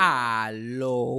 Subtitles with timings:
[0.00, 1.18] Aló.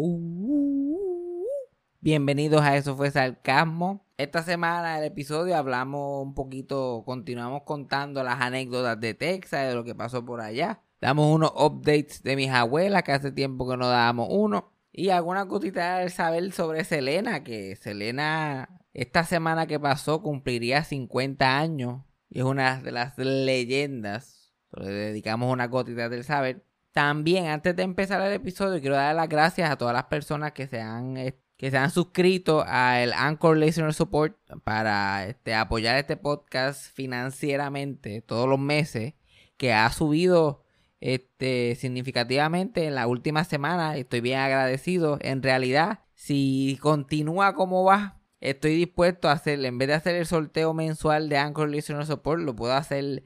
[1.99, 4.07] Bienvenidos a Eso fue Sarcasmo.
[4.15, 9.83] Esta semana el episodio hablamos un poquito, continuamos contando las anécdotas de Texas, de lo
[9.83, 10.81] que pasó por allá.
[11.01, 14.71] Damos unos updates de mis abuelas, que hace tiempo que no dábamos uno.
[14.93, 21.59] Y alguna cosita de saber sobre Selena, que Selena esta semana que pasó cumpliría 50
[21.59, 22.03] años.
[22.29, 24.53] Y es una de las leyendas.
[24.71, 26.68] Le dedicamos una gotita del saber.
[26.91, 30.67] También, antes de empezar el episodio, quiero dar las gracias a todas las personas que
[30.67, 36.17] se han, eh, que se han suscrito al Anchor Listener Support para este, apoyar este
[36.17, 39.13] podcast financieramente todos los meses,
[39.57, 40.63] que ha subido
[40.99, 43.97] este, significativamente en la última semana.
[43.97, 45.17] Estoy bien agradecido.
[45.21, 50.25] En realidad, si continúa como va, estoy dispuesto a hacer, en vez de hacer el
[50.25, 53.23] sorteo mensual de Anchor Listener Support, lo puedo hacer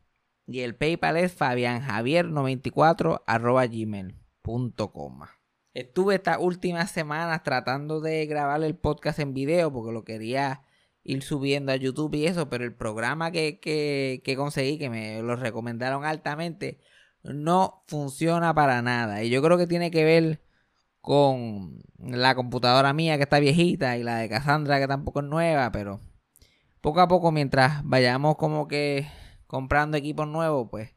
[0.46, 5.20] Y el PayPal es fabianjavier94 gmail.com.
[5.74, 10.64] Estuve estas últimas semanas tratando de grabar el podcast en video porque lo quería
[11.04, 15.22] ir subiendo a YouTube y eso, pero el programa que, que, que conseguí, que me
[15.22, 16.80] lo recomendaron altamente,
[17.24, 19.24] no funciona para nada.
[19.24, 20.43] Y yo creo que tiene que ver
[21.04, 25.70] con la computadora mía que está viejita y la de Cassandra que tampoco es nueva,
[25.74, 26.00] pero
[26.80, 29.06] poco a poco mientras vayamos como que
[29.46, 30.96] comprando equipos nuevos, pues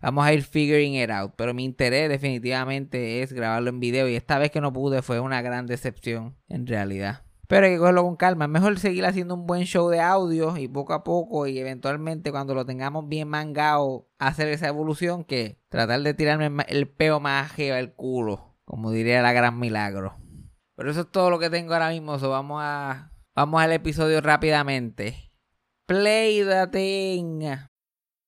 [0.00, 1.32] vamos a ir figuring it out.
[1.36, 5.18] Pero mi interés definitivamente es grabarlo en video y esta vez que no pude fue
[5.18, 7.24] una gran decepción en realidad.
[7.48, 8.44] Pero hay que cogerlo con calma.
[8.44, 12.30] Es mejor seguir haciendo un buen show de audio y poco a poco y eventualmente
[12.30, 17.58] cuando lo tengamos bien mangado hacer esa evolución que tratar de tirarme el peo más
[17.58, 20.16] al culo como diría la gran milagro.
[20.76, 22.16] Pero eso es todo lo que tengo ahora mismo.
[22.18, 23.10] vamos a.
[23.34, 25.32] Vamos al episodio rápidamente.
[25.86, 27.42] Play the thing.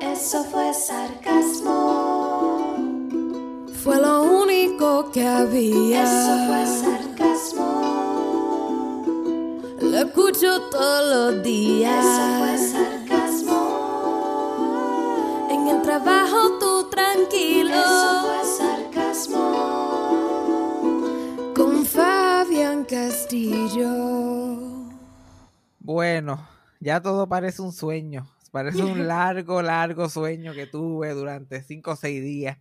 [0.00, 1.70] Eso fue sarcasmo.
[3.82, 6.04] Fue lo único que había.
[6.04, 7.80] Eso fue sarcasmo.
[9.80, 12.04] Lo escucho todos los días.
[12.04, 13.60] Eso fue sarcasmo.
[15.50, 17.74] En el trabajo tú tranquilo.
[17.74, 19.44] Eso fue sarcasmo.
[21.54, 23.90] Con Fabián Castillo.
[25.78, 26.46] Bueno,
[26.78, 28.26] ya todo parece un sueño.
[28.50, 32.58] Parece un largo, largo sueño que tuve durante cinco o seis días.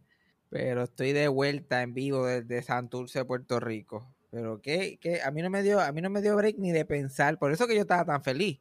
[0.49, 4.13] Pero estoy de vuelta en vivo desde Santurce, Puerto Rico.
[4.31, 6.85] Pero que, a mí no me dio, a mí no me dio break ni de
[6.85, 7.37] pensar.
[7.37, 8.59] Por eso que yo estaba tan feliz.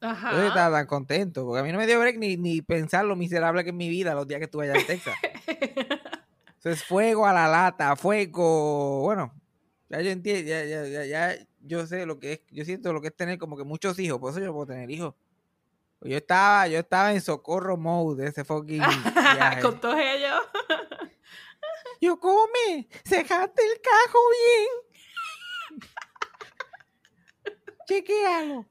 [0.00, 0.32] Ajá.
[0.32, 1.44] Yo estaba tan contento.
[1.46, 3.88] Porque a mí no me dio break ni, ni pensar lo miserable que es mi
[3.88, 5.14] vida los días que estuve allá en Texas.
[6.64, 9.00] Entonces, fuego a la lata, fuego.
[9.02, 9.34] Bueno,
[9.92, 13.00] ya yo entiendo, ya, ya, ya, ya, yo sé lo que es, yo siento lo
[13.02, 15.14] que es tener como que muchos hijos, por eso yo puedo tener hijos.
[16.04, 18.82] Yo estaba, yo estaba en socorro mode ese fucking
[19.14, 19.62] viaje.
[19.62, 20.40] Con todos ellos.
[22.00, 25.80] yo come, cejaste el cajo bien.
[27.86, 28.66] Chequealo.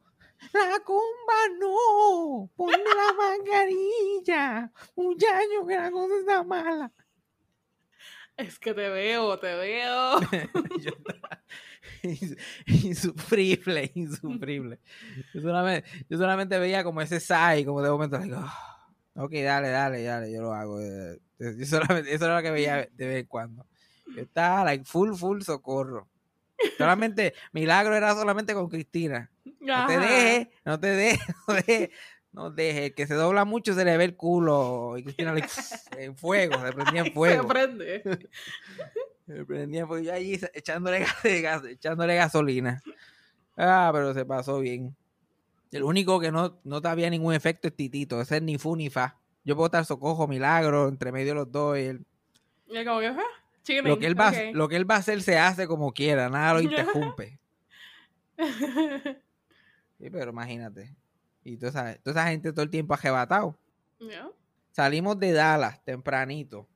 [0.53, 2.49] La comba no.
[2.55, 4.71] Ponle la mascarilla.
[4.95, 6.91] Muchacho, que la cosa está mala.
[8.35, 10.19] Es que te veo, te veo.
[10.79, 10.91] yo,
[12.65, 14.79] insufrible, insufrible.
[15.33, 18.43] Yo solamente, yo solamente veía como ese sai, como de momento, digo,
[19.15, 20.79] ok, dale, dale, dale, yo lo hago.
[20.81, 23.65] Eh, yo solamente, eso era lo que veía de vez en cuando.
[24.15, 26.07] Yo estaba like full, full socorro.
[26.77, 29.31] Solamente, milagro era solamente con Cristina.
[29.59, 31.89] No te dejes, no te dejes, no dejes,
[32.31, 32.83] no dejes.
[32.83, 34.95] El que se dobla mucho se le ve el culo.
[34.97, 35.43] Y Cristina le,
[35.97, 37.47] en fuego, se prendía en Se fuego.
[37.47, 38.03] prende.
[39.35, 40.03] Se prendía en fuego.
[40.03, 42.81] Yo allí echándole, gas- gas- echándole gasolina.
[43.57, 44.95] Ah, pero se pasó bien.
[45.71, 48.19] El único que no, no te había ningún efecto es Titito.
[48.19, 49.17] Ese es ni fu ni fa.
[49.43, 51.77] Yo puedo estar socojo, milagro, entre medio de los dos.
[51.77, 52.05] Y él-
[52.67, 53.17] Y como que, ah,
[53.83, 56.53] lo, que él va, lo que él va a hacer se hace como quiera, nada
[56.55, 57.39] lo interrumpe.
[59.99, 60.95] Sí, pero imagínate.
[61.43, 63.55] Y toda esa, toda esa gente todo el tiempo ajebatado.
[63.99, 64.29] Ya.
[64.71, 66.67] Salimos de Dallas tempranito.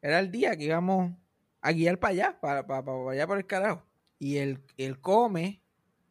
[0.00, 1.12] Era el día que íbamos
[1.62, 3.82] a guiar para allá, para, para, para allá por el carajo.
[4.18, 5.62] Y él, él come,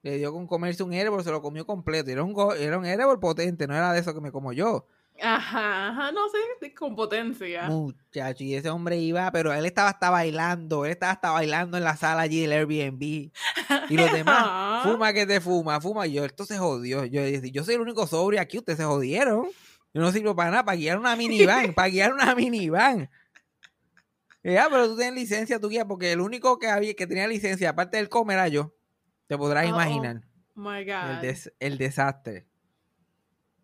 [0.02, 2.10] le dio con comerse un Erebor, se lo comió completo.
[2.10, 4.88] Era un, era un potente, no era de eso que me como yo.
[5.22, 7.68] Ajá, ajá, no sé, con potencia.
[7.68, 11.84] Muchacho, y ese hombre iba, pero él estaba hasta bailando, él estaba hasta bailando en
[11.84, 13.02] la sala allí del Airbnb.
[13.90, 16.08] Y los demás, fuma que te fuma, fuma.
[16.08, 17.06] Y yo, esto se jodió.
[17.06, 19.48] Yo, yo soy el único sobrio aquí, ustedes se jodieron.
[19.94, 23.10] Yo no sirvo para nada, para guiar una minivan, para guiar una minivan.
[24.44, 27.70] Ya, pero tú tienes licencia, tú guías, porque el único que había que tenía licencia,
[27.70, 28.76] aparte del comer, era yo.
[29.28, 30.22] Te podrás Oh, imaginar
[30.56, 31.22] Oh my el, God.
[31.22, 32.48] des- el desastre.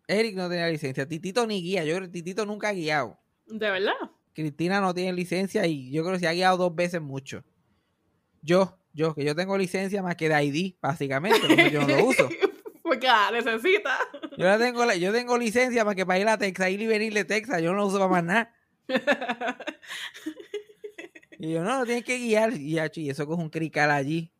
[0.06, 3.18] Eric no tenía licencia, Titito ni guía, yo creo que Titito nunca ha guiado.
[3.46, 3.92] ¿De verdad?
[4.34, 7.44] Cristina no tiene licencia y yo creo que se ha guiado dos veces mucho.
[8.40, 12.04] Yo, yo, que yo tengo licencia más que de ID, básicamente, como yo no lo
[12.06, 12.28] uso.
[12.82, 13.98] Porque la necesita.
[14.38, 17.12] Yo, la tengo, yo tengo licencia más que para ir a Texas, ir y venir
[17.12, 18.54] de Texas, yo no lo uso para más nada.
[21.38, 22.52] Y yo, no, no tienes que guiar.
[22.54, 24.30] Y, y eso coge un crical allí.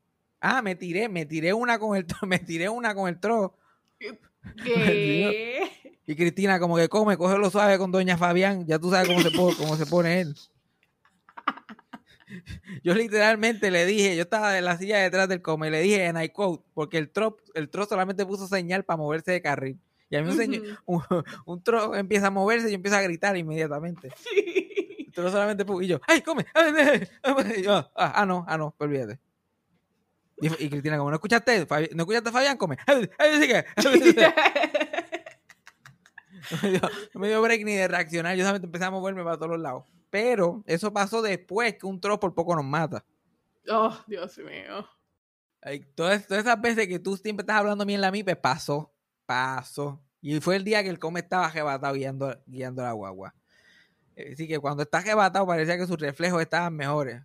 [0.41, 3.57] Ah, me tiré, me tiré una con el me tiré una con el tro.
[3.99, 5.61] ¿Qué?
[6.07, 9.21] Y Cristina como que come, coge lo suave con doña Fabián, ya tú sabes cómo
[9.21, 10.35] se, po- cómo se pone él.
[12.83, 16.23] Yo literalmente le dije, yo estaba en la silla detrás del come, le dije en
[16.23, 19.79] I quote, porque el tro, el tro solamente puso señal para moverse de carril.
[20.11, 21.03] Y a mí un, señor, un,
[21.45, 24.09] un tro empieza a moverse y yo empiezo a gritar inmediatamente.
[25.19, 26.47] Tro solamente puso, y yo, ¡ay, come!
[26.55, 29.19] ay, ay, ay", y yo, ah, ah, no, ah, no, pues olvídate.
[30.41, 32.77] Y, y Cristina, como no escuchaste, Fabi- no escuchaste a Fabián, come.
[32.87, 33.65] "Ay, ay, así que".
[36.51, 36.81] No me, dio,
[37.15, 38.37] no me dio break ni de reaccionar.
[38.37, 39.85] Yo solamente empecé a moverme para todos los lados.
[40.09, 43.05] Pero eso pasó después que un troll por poco nos mata.
[43.69, 44.89] oh, Dios mío.
[45.61, 48.93] Ay, Todas, todas esas veces que tú siempre estás hablando bien la MIPE, pasó.
[49.27, 50.01] Pasó.
[50.23, 53.35] Y fue el día que el come estaba arrebatado guiando, guiando la guagua.
[54.19, 57.23] Eh, Así que cuando está arrebatado parecía que sus reflejos estaban mejores.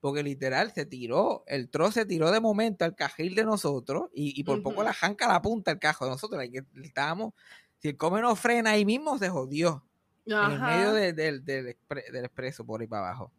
[0.00, 4.38] Porque literal se tiró, el tro se tiró de momento al cajil de nosotros y,
[4.40, 6.42] y por poco la janca la punta el cajo de nosotros.
[6.82, 7.34] estábamos,
[7.78, 9.84] si el come no frena ahí mismo, se jodió.
[10.24, 10.66] en el Ajá.
[10.76, 13.30] medio de- del- del, expre- del expreso por ahí para abajo.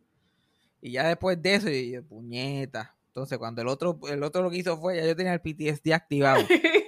[0.82, 2.96] Y ya después de eso, y puñeta.
[3.08, 5.94] Entonces, cuando el otro, el otro lo que hizo fue, ya yo tenía el PTSD
[5.94, 6.42] activado.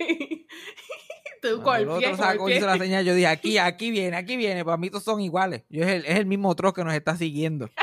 [1.49, 4.63] Tú el otro sacó, hizo la señal, yo dije, aquí, aquí viene, aquí viene.
[4.63, 5.63] Para mí todos son iguales.
[5.69, 7.69] Yo, es, el, es el mismo trozo que nos está siguiendo.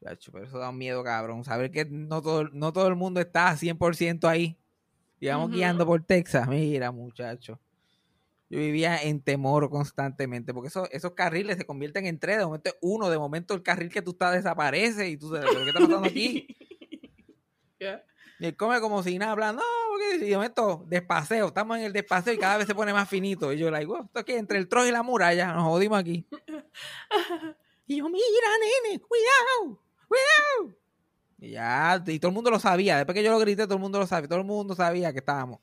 [0.00, 1.44] Pero eso da un miedo, cabrón.
[1.44, 4.58] Saber que no todo, no todo el mundo está 100% ahí.
[5.18, 5.54] Y vamos Ujú.
[5.56, 6.46] guiando por Texas.
[6.46, 7.58] Mira, muchacho.
[8.50, 12.36] Yo vivía en temor constantemente, porque eso- esos carriles se convierten en tres.
[12.38, 15.60] De momento uno, de momento el carril que tú estás desaparece y tú sabes, ¿pero
[15.64, 16.46] ¿qué está pasando aquí?
[18.40, 21.84] Y él come como si nada, hablando, no, porque y de momento despaseo, estamos en
[21.84, 23.52] el despaseo y cada vez se pone más finito.
[23.52, 26.26] Y yo, like, wow, esto aquí entre el trozo y la muralla, nos jodimos aquí.
[27.86, 28.48] Y yo, mira,
[28.88, 30.74] nene, cuidado, cuidado.
[31.38, 32.96] Y ya, y todo el mundo lo sabía.
[32.96, 34.26] Después que yo lo grité, todo el mundo lo sabía.
[34.26, 35.60] Todo el mundo sabía que estábamos.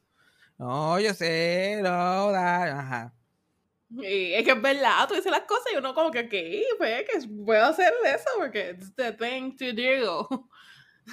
[0.60, 3.14] No, yo sé, no, da, ajá.
[3.90, 6.64] Y es que es verdad, tú dices las cosas y uno como que, ¿qué?
[6.78, 10.50] Pues que puedo hacer eso porque it's the thing to do.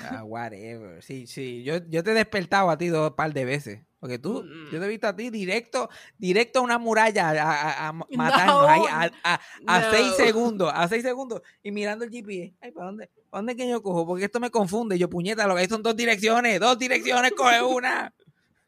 [0.03, 1.03] Ah, whatever.
[1.03, 1.63] Sí, sí.
[1.65, 3.81] Yo, yo te he despertado a ti dos par de veces.
[4.01, 4.71] Porque tú, Mm.
[4.71, 8.63] yo te he visto a ti directo, directo a una muralla a, a- a matarnos
[8.63, 8.69] No.
[8.69, 9.91] ahí a, a- a No.
[9.91, 12.55] seis segundos, a seis segundos, y mirando el GPS.
[12.61, 13.11] Ay, ¿para dónde?
[13.29, 14.07] ¿Para dónde es que yo cojo?
[14.07, 14.97] Porque esto me confunde.
[14.99, 18.15] Yo, puñeta, lo que hay son dos direcciones, dos direcciones, coge una.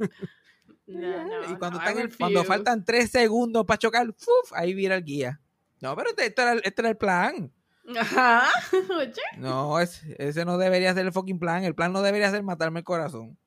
[0.87, 4.53] No, y cuando, están en- cuando faltan tres segundos para chocar, ¡fuf!
[4.53, 5.41] ahí vira el guía.
[5.81, 7.53] No, pero este, este era, el- este era el plan.
[7.99, 8.49] Ajá.
[8.99, 9.12] Oye.
[9.38, 11.64] No, es- ese no debería ser el fucking plan.
[11.64, 13.38] El plan no debería ser matarme el corazón.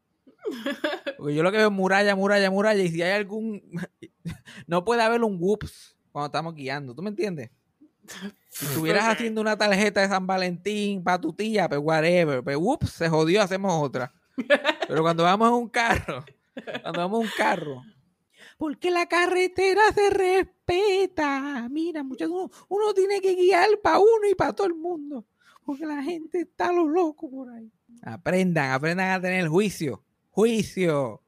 [1.18, 2.82] Porque yo lo que veo es muralla, muralla, muralla.
[2.84, 3.62] Y si hay algún.
[4.68, 6.94] no puede haber un whoops cuando estamos guiando.
[6.94, 7.50] ¿Tú me entiendes?
[8.50, 12.44] Si estuvieras haciendo una tarjeta de San Valentín para tu tía, pues whatever.
[12.44, 14.14] Pues whoops, se jodió, hacemos otra.
[14.88, 16.26] Pero cuando vamos en un carro,
[16.82, 17.82] cuando vamos en un carro.
[18.58, 21.68] Porque la carretera se respeta.
[21.70, 25.26] Mira, muchachos, uno, uno tiene que guiar para uno y para todo el mundo,
[25.66, 27.72] porque la gente está a lo loco por ahí.
[28.02, 31.22] Aprendan, aprendan a tener juicio, juicio.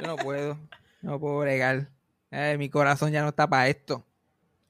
[0.00, 0.58] Yo no puedo,
[1.02, 1.90] no puedo bregar.
[2.30, 4.04] Eh, mi corazón ya no está para esto.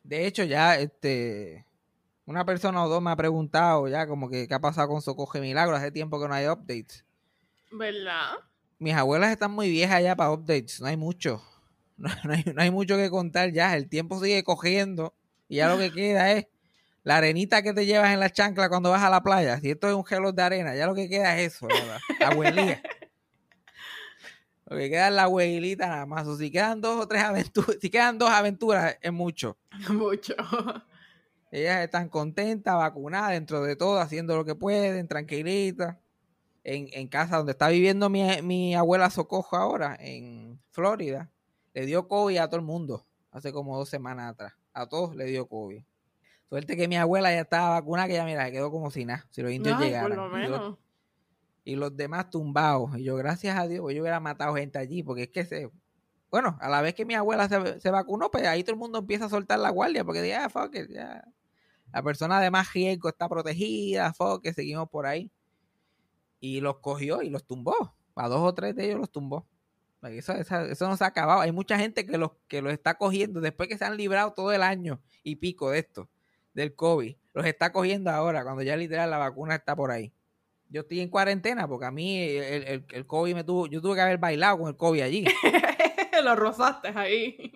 [0.02, 1.66] De hecho, ya este
[2.26, 5.40] una persona o dos me ha preguntado ya como que qué ha pasado con Socoge
[5.40, 5.76] Milagro.
[5.76, 7.04] Hace tiempo que no hay updates.
[7.70, 8.32] ¿Verdad?
[8.78, 10.80] Mis abuelas están muy viejas ya para updates.
[10.80, 11.42] No hay mucho.
[11.96, 13.76] No, hay, no hay mucho que contar ya.
[13.76, 15.14] El tiempo sigue cogiendo.
[15.48, 16.46] Y ya lo que queda es
[17.04, 19.60] la arenita que te llevas en la chancla cuando vas a la playa.
[19.60, 22.00] Si esto es un gelo de arena, ya lo que queda es eso, ¿verdad?
[22.20, 22.82] Abuelita.
[24.66, 26.26] Lo que queda es la abuelita nada más.
[26.26, 29.58] O si quedan dos o tres aventuras, si quedan dos aventuras, es mucho.
[29.90, 30.34] Mucho.
[31.50, 35.96] Ellas están contentas, vacunadas dentro de todo, haciendo lo que pueden, tranquilitas.
[36.64, 41.30] En, en casa donde está viviendo mi, mi abuela Socojo ahora, en Florida,
[41.74, 44.54] le dio COVID a todo el mundo hace como dos semanas atrás.
[44.72, 45.82] A todos le dio COVID.
[46.48, 49.42] Suerte que mi abuela ya estaba vacunada, que ya mira, quedó como si nada, si
[49.42, 50.16] los indios Ay, llegaran.
[50.16, 50.78] por lo Y los- menos.
[51.64, 52.96] y los demás tumbados.
[52.98, 55.70] Y yo, gracias a Dios, pues yo hubiera matado gente allí, porque es que se.
[56.30, 58.98] Bueno, a la vez que mi abuela se, se vacunó, pues ahí todo el mundo
[59.00, 61.24] empieza a soltar la guardia, porque ya, fuck it, ya.
[61.92, 65.30] La persona de más riesgo está protegida, fuck seguimos por ahí.
[66.46, 67.96] Y los cogió y los tumbó.
[68.16, 69.46] A dos o tres de ellos los tumbó.
[70.02, 71.40] Eso, esa- eso no se ha acabado.
[71.40, 74.52] Hay mucha gente que los, que los está cogiendo después que se han librado todo
[74.52, 76.10] el año y pico de esto,
[76.52, 77.16] del COVID.
[77.32, 80.12] Los está cogiendo ahora, cuando ya literal la vacuna está por ahí.
[80.68, 83.94] Yo estoy en cuarentena porque a mí el, el, el COVID me tuvo, yo tuve
[83.94, 85.24] que haber bailado con el COVID allí.
[86.24, 87.52] Lo rozaste ahí.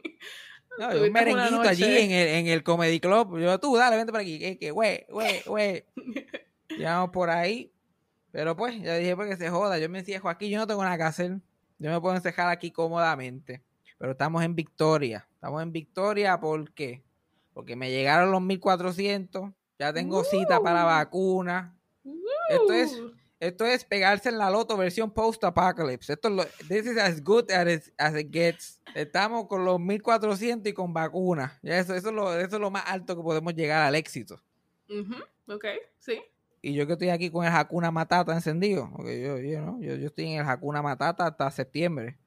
[0.78, 3.38] No, un merenguito allí en el, en el Comedy Club.
[3.38, 4.38] Yo, tú, dale, vente por aquí.
[4.38, 5.84] Que, que, güey, güey, güey.
[6.70, 7.72] Llegamos por ahí.
[8.30, 9.78] Pero pues, ya dije, pues que se joda.
[9.78, 11.38] Yo me encierro aquí, yo no tengo nada que hacer.
[11.78, 13.62] Yo me puedo encejar aquí cómodamente.
[13.98, 15.26] Pero estamos en Victoria.
[15.34, 17.02] Estamos en Victoria, ¿por qué?
[17.54, 19.50] Porque me llegaron los 1400.
[19.78, 21.76] Ya tengo cita para vacuna.
[22.50, 26.12] Esto es, Uh, esto es pegarse en la loto versión post-apocalypse.
[26.14, 28.80] Esto es lo, this is as good as it, as it gets.
[28.94, 31.58] Estamos con los 1400 y con vacunas.
[31.62, 34.40] Ya Eso, eso, es lo, eso es lo más alto que podemos llegar al éxito.
[34.88, 35.14] ujú,
[35.54, 35.64] Ok,
[35.98, 36.20] sí.
[36.60, 38.90] Y yo que estoy aquí con el Hakuna Matata encendido.
[38.94, 39.80] Porque yo, yo, ¿no?
[39.80, 42.18] yo, yo estoy en el Hakuna Matata hasta septiembre.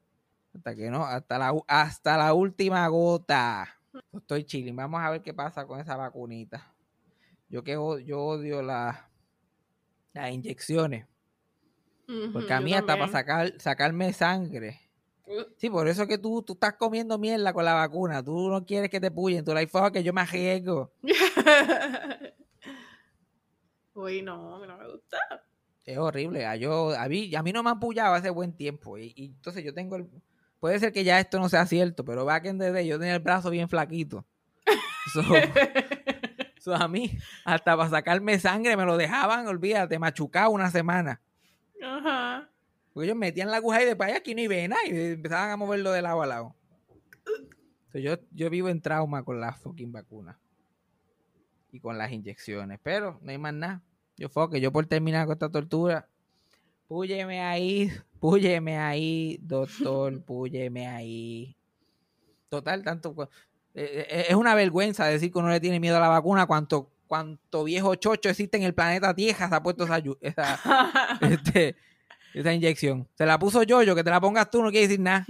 [0.55, 3.77] Hasta que no, hasta la, hasta la última gota.
[4.13, 4.75] Estoy chilling.
[4.75, 6.73] Vamos a ver qué pasa con esa vacunita.
[7.49, 9.09] Yo que yo odio la-
[10.13, 11.07] las inyecciones.
[12.33, 14.79] Porque a mí hasta para sacar, sacarme sangre.
[15.55, 18.21] Sí, por eso que tú, tú estás comiendo mierda con la vacuna.
[18.21, 19.45] Tú no quieres que te puyen.
[19.45, 20.91] Tú la fuck que yo me arriesgo.
[23.93, 25.17] Uy, no, no me gusta.
[25.85, 26.45] Es horrible.
[26.45, 28.97] A, yo, a, mí, a mí no me han pullado hace buen tiempo.
[28.97, 30.07] Y, y entonces yo tengo el...
[30.59, 33.15] Puede ser que ya esto no sea cierto, pero back in the day yo tenía
[33.15, 34.25] el brazo bien flaquito.
[35.11, 35.23] So,
[36.59, 41.19] so a mí, hasta para sacarme sangre me lo dejaban, olvídate, machucado una semana.
[41.81, 42.47] Ajá.
[42.93, 45.49] Porque ellos metían la aguja y de para allá aquí no hay vena y empezaban
[45.49, 46.55] a moverlo de lado a lado.
[47.25, 50.37] Entonces, yo, yo vivo en trauma con las fucking vacunas.
[51.71, 52.79] Y con las inyecciones.
[52.83, 53.81] Pero no hay más nada.
[54.17, 56.07] Yo fuck, yo por terminar con esta tortura.
[56.87, 61.55] Púyeme ahí, púyeme ahí, doctor, púyeme ahí.
[62.49, 63.15] Total, tanto.
[63.15, 63.23] cu-
[63.73, 66.45] eh, eh, es una vergüenza decir que uno le tiene miedo a la vacuna.
[66.45, 70.59] Cuanto, cuanto viejo chocho existe en el planeta Tierra se ha puesto esa, esa,
[71.21, 71.75] este,
[72.33, 73.07] esa inyección.
[73.17, 75.25] Se la puso yo, yo que te la pongas tú no quiere decir nada.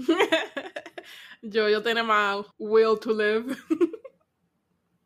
[1.44, 3.56] yo, yo tengo más will to live.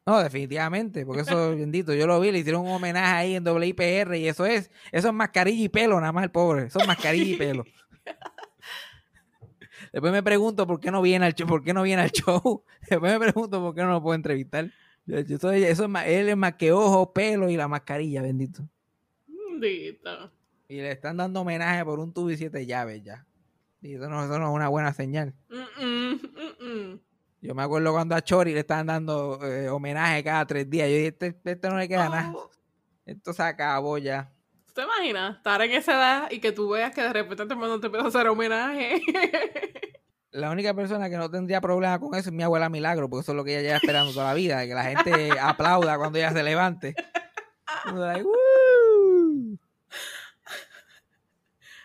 [0.05, 4.15] No, definitivamente, porque eso, bendito, yo lo vi, le hicieron un homenaje ahí en WIPR
[4.15, 7.33] y eso es, eso es mascarilla y pelo, nada más el pobre, eso es mascarilla
[7.33, 7.65] y pelo.
[9.91, 12.63] Después me pregunto por qué no viene al show, por qué no viene al show.
[12.89, 14.69] Después me pregunto por qué no lo puedo entrevistar.
[15.07, 18.67] Eso es él es más que ojo, pelo y la mascarilla, bendito.
[19.27, 20.31] Bendito.
[20.67, 23.25] Y le están dando homenaje por un tubo y siete llaves ya.
[23.81, 25.33] Y eso no, eso no es una buena señal.
[25.49, 26.99] Mm, mm, mm.
[27.45, 30.89] Yo me acuerdo cuando a Chori le estaban dando eh, homenaje cada tres días.
[30.89, 32.31] Yo dije, este, este no le queda nada.
[32.35, 32.49] Oh,
[33.05, 34.31] Esto se acabó ya.
[34.65, 37.55] ¿tú ¿Te imaginas estar en esa edad y que tú veas que de repente el
[37.59, 38.99] mundo te empieza a hacer homenaje?
[40.31, 43.31] La única persona que no tendría problema con eso es mi abuela Milagro, porque eso
[43.31, 46.33] es lo que ella lleva esperando toda la vida, que la gente aplauda cuando ella
[46.33, 46.95] se levante.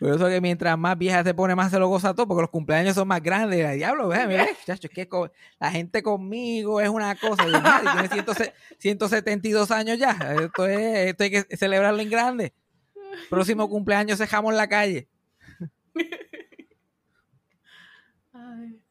[0.00, 2.50] Por eso que mientras más vieja se pone, más se lo goza todo, porque los
[2.50, 3.61] cumpleaños son más grandes.
[3.64, 5.07] El diablo, ve, mira, chacho, es que
[5.59, 7.45] la gente conmigo es una cosa.
[7.47, 10.12] Y tiene 100 172 años ya.
[10.40, 12.54] Esto, es, esto hay que celebrarlo en grande.
[13.28, 15.07] Próximo cumpleaños cejamos en la calle.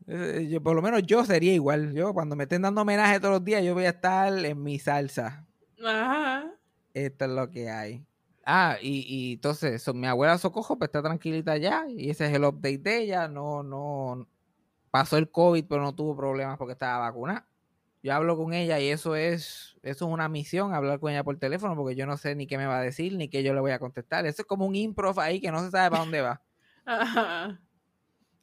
[0.08, 1.94] Eh, yo- por lo menos yo sería igual.
[1.94, 4.80] Yo, cuando me estén dando homenaje todos los días, yo voy a estar en mi
[4.80, 5.46] salsa.
[5.86, 6.46] Ajá.
[6.94, 8.04] Esto es lo que hay.
[8.46, 11.86] Ah, y, y entonces, so- mi abuela Socojo pues está tranquilita ya.
[11.90, 13.28] Y ese es el update de ella.
[13.28, 14.28] No, no.
[14.92, 17.48] Pasó el COVID, pero no tuvo problemas porque estaba vacunada.
[18.04, 21.38] Yo hablo con ella y eso es, eso es una misión, hablar con ella por
[21.40, 23.62] teléfono, porque yo no sé ni qué me va a decir, ni qué yo le
[23.62, 24.26] voy a contestar.
[24.26, 26.42] Eso es como un improv ahí que no se sabe para dónde va.
[26.86, 27.62] Ajá.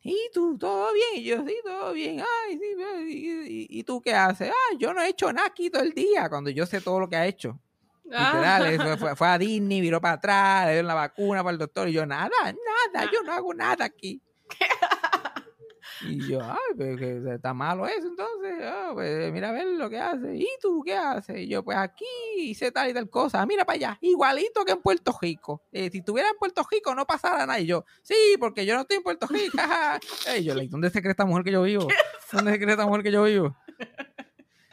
[0.02, 0.56] ¿Y tú?
[0.58, 1.08] ¿Todo bien?
[1.16, 2.20] Y yo, sí, todo bien.
[2.20, 3.30] Ay, sí, ve, ¿y,
[3.64, 4.50] y- y tú qué haces?
[4.50, 7.08] Ah, yo no he hecho nada aquí todo el día, cuando yo sé todo lo
[7.08, 7.60] que ha hecho.
[8.06, 8.70] Literal, Ajá.
[8.70, 11.88] eso fue, fue a Disney, viró para atrás, le dieron la vacuna para el doctor
[11.88, 14.22] y yo, nada, nada, yo no hago nada aquí.
[16.02, 19.88] Y yo, ay, pero que está malo eso, entonces, ah, pues mira a ver lo
[19.88, 20.36] que hace.
[20.36, 21.38] ¿Y tú qué haces?
[21.38, 22.04] Y yo, pues aquí
[22.36, 23.44] hice tal y tal cosa.
[23.46, 25.62] Mira para allá, igualito que en Puerto Rico.
[25.72, 27.58] Eh, si estuviera en Puerto Rico no pasara nada.
[27.60, 29.56] Y yo, sí, porque yo no estoy en Puerto Rico.
[29.56, 29.98] jaja".
[30.38, 31.88] y yo, "Ey, ¿dónde se cree esta mujer que yo vivo?
[32.30, 33.56] ¿Dónde se cree esta mujer que yo vivo?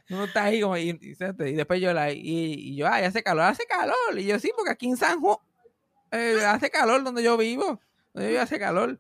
[0.09, 1.51] Uno está ahí como, y, y, ¿sabes?
[1.51, 4.17] y después yo, la, y, y yo, ay, hace calor, hace calor.
[4.17, 5.37] Y yo, sí, porque aquí en San Juan
[6.11, 7.79] eh, hace calor donde yo vivo.
[8.13, 8.99] Donde yo vivo hace calor.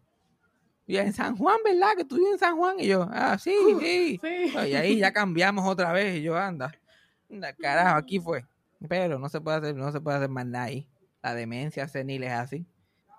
[0.85, 1.95] Y en San Juan, ¿verdad?
[1.95, 2.79] Que tú vives en San Juan.
[2.79, 4.19] Y yo, ah, sí, sí.
[4.21, 4.53] Sí.
[4.69, 6.17] Y ahí ya cambiamos otra vez.
[6.17, 6.73] Y yo, anda,
[7.29, 8.45] anda, carajo, aquí fue.
[8.87, 10.87] Pero no se puede hacer, no se puede hacer más nada ahí.
[11.21, 12.65] La demencia senil es así.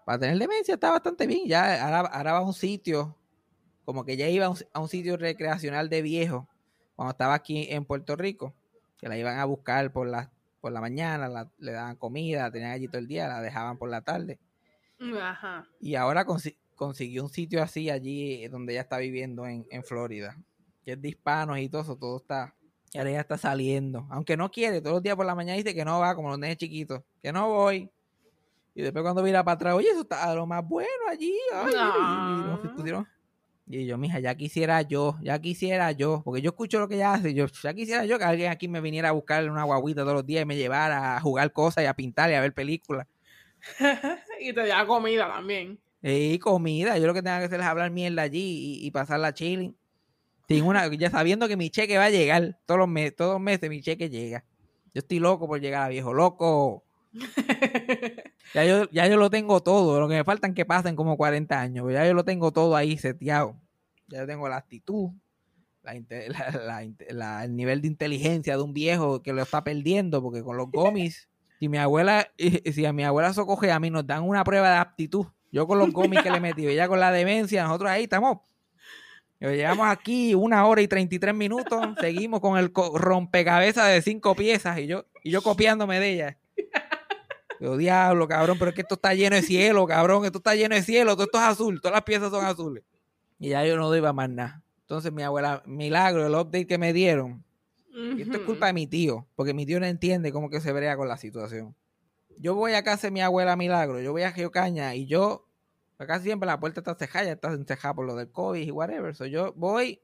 [0.05, 1.47] Para tener demencia está bastante bien.
[1.47, 3.17] Ya ahora, ahora va a un sitio,
[3.85, 6.49] como que ya iba a un, a un sitio recreacional de viejo
[6.97, 8.55] cuando estaba aquí en Puerto Rico,
[8.99, 12.51] que la iban a buscar por la, por la mañana, la- le daban comida, la
[12.51, 14.39] tenían allí todo el día, la dejaban por la tarde.
[15.21, 15.67] Ajá.
[15.81, 20.37] Y ahora consi- consiguió un sitio así allí donde ella está viviendo en, en Florida.
[20.85, 22.55] Que es de hispanos y todo eso, todo está.
[22.93, 24.07] Y ahora ella está saliendo.
[24.11, 26.39] Aunque no quiere, todos los días por la mañana dice que no va, como los
[26.39, 27.03] nenes chiquitos.
[27.23, 27.91] Que no voy.
[28.75, 31.33] Y después cuando mira para atrás, oye, eso está lo más bueno allí.
[31.53, 32.73] ay, mira", y- y nos Ah.
[32.77, 33.09] pusieron-
[33.67, 37.15] Y yo, mija, ya quisiera yo, ya quisiera yo, porque yo escucho lo que ella
[37.15, 40.15] hace, yo, ya quisiera yo que alguien aquí me viniera a buscar una guaguita todos
[40.15, 43.07] los días y me llevara a jugar cosas y a pintar y a ver películas.
[44.41, 45.79] y te da comida también.
[46.03, 49.33] Y comida, yo lo que tengo que hacer es hablar mierda allí y, y pasarla
[49.33, 49.75] chilling.
[50.47, 53.41] Sin una, ya sabiendo que mi cheque va a llegar todos los meses, todos los
[53.41, 54.45] meses mi cheque llega.
[54.93, 56.85] Yo estoy loco por llegar a viejo, loco.
[58.55, 61.61] Ya yo, ya yo lo tengo todo, lo que me faltan que pasen como 40
[61.61, 63.57] años, ya yo lo tengo todo ahí seteado.
[64.09, 65.11] Ya yo tengo la actitud,
[67.11, 70.71] la, el nivel de inteligencia de un viejo que lo está perdiendo, porque con los
[70.71, 74.71] gomis, si mi abuela, si a mi abuela Socoge a mí nos dan una prueba
[74.71, 78.05] de aptitud, yo con los gomis que le metí, ella con la demencia, nosotros ahí
[78.05, 78.39] estamos.
[79.41, 84.87] Llegamos aquí una hora y 33 minutos, seguimos con el rompecabezas de cinco piezas y
[84.87, 86.39] yo, y yo copiándome de ella.
[87.61, 90.75] Yo, diablo, cabrón, pero es que esto está lleno de cielo, cabrón, esto está lleno
[90.75, 92.85] de cielo, todo esto es azul, todas las piezas son azules.
[93.45, 94.63] Y ya yo no doy para más nada.
[94.81, 97.45] Entonces mi abuela, milagro, el update que me dieron,
[97.93, 100.73] y esto es culpa de mi tío, porque mi tío no entiende cómo que se
[100.73, 101.77] brega con la situación.
[102.39, 105.47] Yo voy a casa de mi abuela Milagro, yo voy a Geocaña y yo,
[105.99, 109.15] acá siempre la puerta está cejada, ya está encejada por lo del COVID y whatever.
[109.15, 110.01] So yo voy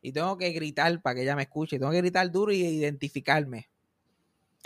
[0.00, 3.70] y tengo que gritar para que ella me escuche, tengo que gritar duro y identificarme.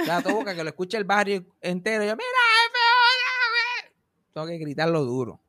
[0.07, 2.05] La boca que lo escuche el barrio entero.
[2.05, 2.29] Yo, mira,
[2.61, 2.79] jefe,
[3.89, 3.97] óyame".
[4.35, 5.41] Tengo que gritarlo duro.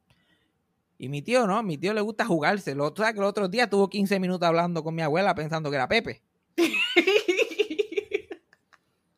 [1.01, 2.91] Y mi tío, no, mi tío le gusta jugárselo.
[2.93, 5.77] Tú sabes que el otro día tuvo 15 minutos hablando con mi abuela pensando que
[5.77, 6.21] era Pepe.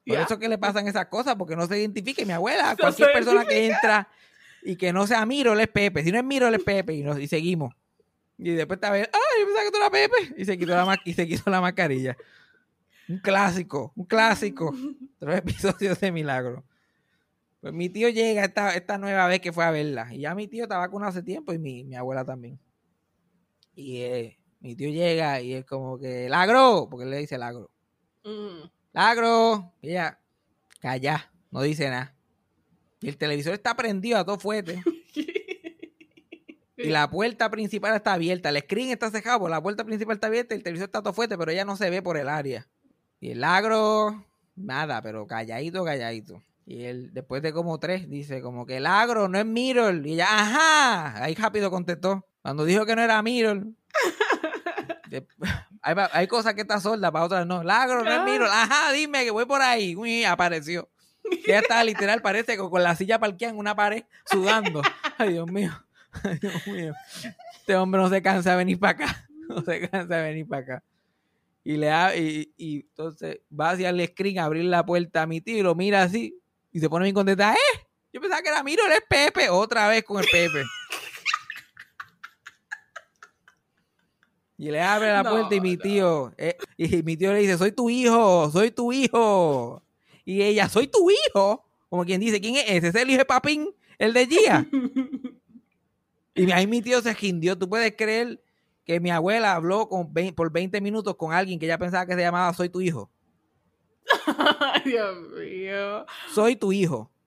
[0.05, 0.23] Por Ya.
[0.23, 2.71] eso que le pasan esas cosas, porque no se identifique mi abuela.
[2.71, 4.07] No Cualquier persona que entra
[4.63, 6.03] y que no sea Miro, él es Pepe.
[6.03, 6.93] Si no es Miro, él es Pepe.
[6.93, 7.73] Y, nos, y seguimos.
[8.37, 10.41] Y después está ver, ay, yo pensaba que tú eras Pepe.
[10.41, 12.17] Y se quitó la, y se quitó la mascarilla.
[13.07, 14.75] Un clásico, un clásico.
[15.19, 16.63] Tres episodios de milagro.
[17.61, 20.09] Pues mi tío llega esta, esta nueva vez que fue a verla.
[20.11, 22.59] Y ya mi tío está vacunado hace tiempo y mi, mi abuela también.
[23.75, 27.69] Y eh, mi tío llega y es como que, lagro, porque él le dice lagro.
[28.23, 28.67] Mm.
[28.93, 29.73] Lagro.
[29.81, 30.19] Y ella,
[30.79, 32.15] calla, no dice nada.
[32.99, 34.83] Y el televisor está prendido a todo fuerte.
[36.83, 38.49] Y la puerta principal está abierta.
[38.49, 41.13] El screen está cejado, pero la puerta principal está abierta y el televisor está todo
[41.13, 42.67] fuerte, pero ella no se ve por el área.
[43.19, 46.41] Y el agro, nada, pero calladito, calladito.
[46.71, 50.07] Y él, después de como tres, dice como que el agro no es Mirror.
[50.07, 51.21] Y ella, ajá.
[51.21, 52.25] Ahí rápido contestó.
[52.41, 53.65] Cuando dijo que no era Mirror.
[55.09, 55.27] de-
[55.81, 57.61] hay, hay cosas que está sorda, para otras no.
[57.61, 58.47] El agro no es Mirror.
[58.49, 59.97] Ajá, dime que voy por ahí.
[59.97, 60.89] Uy, apareció.
[61.29, 64.81] Y ella estaba literal, parece que con la silla parqueada en una pared, sudando.
[65.17, 65.71] Ay, Dios mío.
[66.23, 66.93] Ay, Dios mío.
[67.59, 69.29] Este hombre no se cansa de venir para acá.
[69.49, 70.83] No se cansa de venir para acá.
[71.65, 75.41] Y le y, y entonces va hacia el screen a abrir la puerta a mi
[75.41, 76.40] tío y lo mira así.
[76.71, 77.53] Y se pone bien contenta.
[77.53, 77.79] ¡Eh!
[78.13, 79.49] Yo pensaba que era Miro, él es Pepe.
[79.49, 80.63] Otra vez con el Pepe.
[84.57, 85.81] Y le abre la No, puerta y mi no.
[85.81, 89.83] tío, eh, y mi tío le dice, soy tu hijo, soy tu hijo.
[90.23, 91.65] Y ella, soy tu hijo.
[91.89, 92.77] Como quien dice, ¿quién es ese?
[92.77, 93.69] ¿Ese es el hijo de Papín?
[93.97, 94.67] El de Gia.
[96.33, 97.57] Y ahí mi tío se esquindió.
[97.57, 98.41] ¿Tú puedes creer
[98.85, 102.21] que mi abuela habló con por 20 minutos con alguien que ella pensaba que se
[102.21, 103.11] llamaba Soy tu hijo?
[104.85, 106.05] Dios mío.
[106.33, 107.09] Soy tu hijo.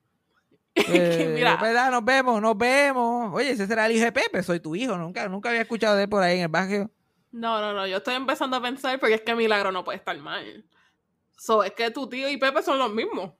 [0.76, 1.56] Eh, Mira.
[1.56, 1.92] ¿verdad?
[1.92, 3.32] Nos vemos, nos vemos.
[3.32, 4.98] Oye, ese será el hijo de Pepe, soy tu hijo.
[4.98, 6.90] Nunca, nunca había escuchado de él por ahí en el barrio.
[7.30, 7.87] No, no, no.
[7.87, 10.64] Yo estoy empezando a pensar porque es que Milagro no puede estar mal.
[11.38, 13.32] So, es que tu tío y Pepe son los mismos.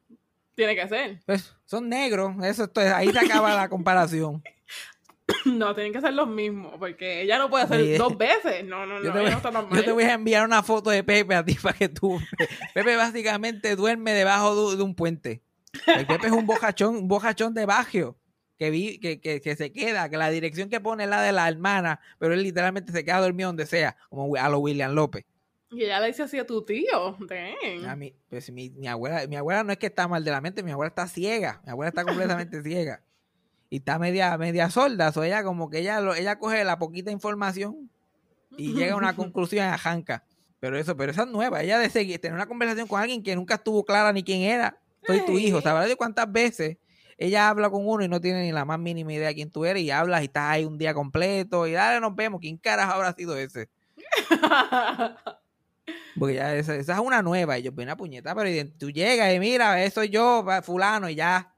[0.55, 1.21] Tiene que ser.
[1.27, 4.43] Pues son negros, eso esto ahí se acaba la comparación.
[5.59, 6.75] No, tienen que ser los mismos.
[6.79, 8.65] Porque ella no puede hacer Oye, dos veces.
[8.65, 9.05] No, no, no.
[9.05, 11.35] Yo te, voy, no está tan yo te voy a enviar una foto de Pepe
[11.35, 12.19] a ti para que tú.
[12.75, 15.43] Pepe básicamente duerme debajo de, de un puente.
[15.87, 18.17] El Pepe es un bojachón, un bojachón de barrio
[18.57, 21.33] que, vi, que, que, que se queda, que la dirección que pone es la de
[21.33, 25.25] la hermana, pero él literalmente se queda dormido donde sea, como a lo William López.
[25.71, 27.17] Y ella le dice así a tu tío.
[27.89, 30.41] A mí, pues mi, mi abuela, mi abuela no es que está mal de la
[30.41, 33.03] mente, mi abuela está ciega, mi abuela está completamente ciega.
[33.75, 37.11] Y está media, media sorda, o ella como que ella, lo- ella coge la poquita
[37.11, 37.91] información
[38.57, 40.23] y llega a una conclusión a janca.
[40.61, 43.35] Pero eso, pero esa es nueva, ella de seguir, tener una conversación con alguien que
[43.35, 44.79] nunca estuvo clara ni quién era.
[45.05, 46.77] Soy tu hijo, ¿sabes de cuántas veces
[47.19, 49.65] ella habla con uno y no tiene ni la más mínima idea de quién tú
[49.65, 52.89] eres y hablas y estás ahí un día completo y dale, nos vemos, ¿quién caras
[52.89, 53.69] habrá sido ese?
[56.19, 57.59] Porque ya esa, esa es una nueva.
[57.59, 61.54] Y yo, una puñeta, pero tú llegas y mira, eso soy yo, fulano, y ya.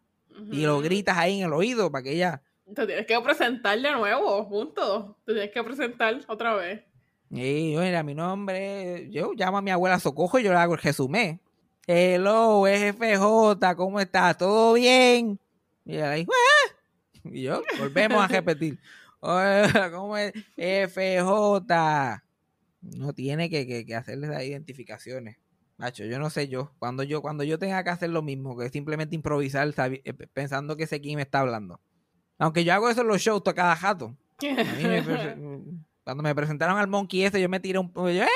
[0.50, 2.42] Y lo gritas ahí en el oído para que ella.
[2.74, 5.16] Te tienes que presentar de nuevo, punto.
[5.24, 6.82] Te tienes que presentar otra vez.
[7.30, 9.08] Y yo, mira, mi nombre.
[9.10, 11.40] Yo llamo a mi abuela Socojo y yo le hago el resumé.
[11.86, 14.36] Hello, FJ, ¿cómo estás?
[14.38, 15.38] ¿Todo bien?
[15.84, 16.72] Y ella ahí, "Ah".
[17.24, 18.78] Y yo, volvemos a repetir.
[19.20, 20.32] Hola, ¿cómo es?
[20.56, 22.22] FJ.
[22.82, 25.36] No tiene que, que, que hacerle esas identificaciones.
[25.78, 26.72] Macho, yo no sé yo.
[26.78, 30.86] Cuando yo, cuando yo tenga que hacer lo mismo, que simplemente improvisar eh, pensando que
[30.86, 31.80] sé quién me está hablando.
[32.38, 34.16] Aunque yo hago eso en los shows a cada jato.
[34.42, 35.02] A mí me
[36.04, 37.92] cuando me presentaron al monkey ese, yo me tiré un...
[37.92, 38.28] Yo, ¡eh,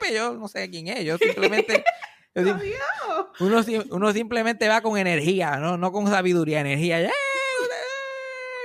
[0.00, 0.14] Pepe!
[0.14, 1.04] Yo no sé quién es.
[1.04, 1.84] Yo simplemente...
[2.34, 7.00] yo sim- uno, uno simplemente va con energía, no, no con sabiduría, energía.
[7.02, 7.10] ¡Eh!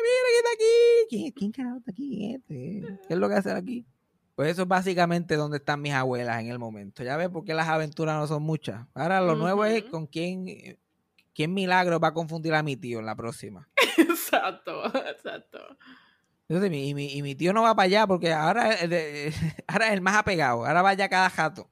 [0.02, 1.08] ¡Mira quién está aquí!
[1.10, 2.10] ¿Quién, quién carajo está aquí?
[2.10, 3.08] ¿Quién es este?
[3.08, 3.86] ¿Qué es lo que hace aquí?
[4.36, 7.04] Pues eso es básicamente donde están mis abuelas en el momento.
[7.04, 8.86] Ya ves por qué las aventuras no son muchas.
[8.96, 10.78] Ahora lo nuevo es con quién,
[11.36, 13.70] quién milagro va a confundir a mi tío en la próxima.
[13.98, 15.60] Exacto, exacto.
[16.48, 18.72] Entonces, y, mi, y mi tío no va para allá porque ahora,
[19.68, 20.66] ahora es el más apegado.
[20.66, 21.70] Ahora va allá cada jato.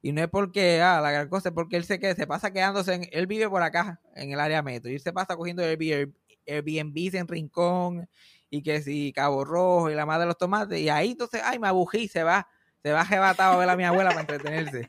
[0.00, 2.52] Y no es porque, ah, la gran cosa, es porque él se, que, se pasa
[2.52, 3.08] quedándose en.
[3.10, 4.90] Él vive por acá, en el área metro.
[4.90, 8.08] Y él se pasa cogiendo Airbnb, en Rincón.
[8.50, 10.78] Y que si Cabo Rojo y la madre de los tomates.
[10.78, 12.48] Y ahí entonces, ay, me abují, se va.
[12.82, 14.88] Se va arrebatado a ver a mi abuela para entretenerse.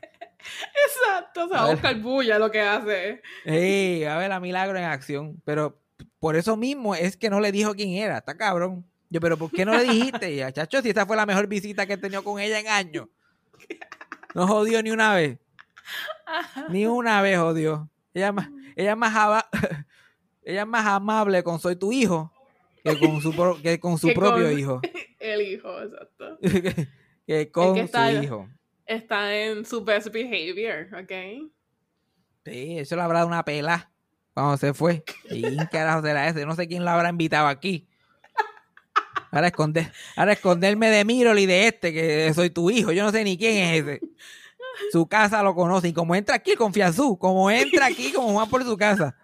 [0.86, 3.20] Exacto, se va A buscar bulla lo que hace.
[3.44, 5.40] Ey, a ver a Milagro en acción.
[5.44, 5.80] Pero
[6.18, 8.18] por eso mismo es que no le dijo quién era.
[8.18, 8.86] Está cabrón.
[9.10, 10.34] Yo, pero ¿por qué no le dijiste?
[10.36, 13.08] Ya, chacho, si esta fue la mejor visita que he tenido con ella en años.
[14.34, 15.38] No jodió ni una vez.
[16.68, 17.90] Ni una vez jodió.
[18.14, 18.32] Ella
[18.76, 19.44] ella es más,
[20.42, 22.32] ella es más amable con soy tu hijo
[22.84, 24.80] que con su, pro- que con su Que propio con- hijo.
[25.20, 26.38] El hijo, exacto.
[27.26, 28.48] que con que está- su hijo.
[28.86, 31.12] Está en su best behavior, ¿ok?
[32.44, 33.90] Sí, eso le habrá dado una pela
[34.34, 35.04] cuando se fue.
[35.30, 36.44] ¿Y quién carajo será ese?
[36.46, 37.86] No sé quién lo habrá invitado aquí.
[39.32, 42.90] Ahora, esconder, ahora esconderme de Mirol y de este, que soy tu hijo.
[42.90, 44.00] Yo no sé ni quién es ese.
[44.90, 45.86] Su casa lo conoce.
[45.88, 47.16] Y como entra aquí, confía su.
[47.16, 49.14] Como entra aquí, como Juan por su casa.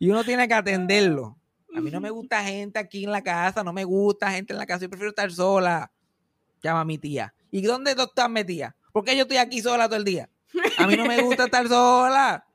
[0.00, 1.38] Y uno tiene que atenderlo.
[1.76, 3.62] A mí no me gusta gente aquí en la casa.
[3.62, 4.80] No me gusta gente en la casa.
[4.82, 5.92] Yo prefiero estar sola.
[6.62, 7.34] Llama a mi tía.
[7.50, 8.74] ¿Y dónde tú estás metida?
[8.92, 10.30] ¿Por qué yo estoy aquí sola todo el día?
[10.78, 12.46] A mí no me gusta estar sola.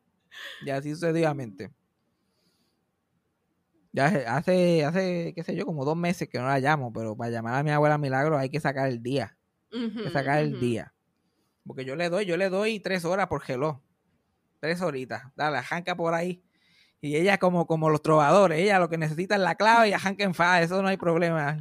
[0.65, 1.71] Y así sucesivamente.
[3.93, 7.29] Ya hace, hace, qué sé yo, como dos meses que no la llamo, pero para
[7.29, 9.37] llamar a mi abuela Milagro hay que sacar el día.
[9.71, 10.93] Hay que sacar el día.
[11.67, 13.79] Porque yo le doy, yo le doy tres horas por reloj.
[14.59, 15.23] Tres horitas.
[15.35, 16.41] Dale, arranca por ahí.
[17.01, 20.23] Y ella como, como los trovadores, ella lo que necesita es la clave y arranca
[20.23, 21.57] en fa, eso no hay problema.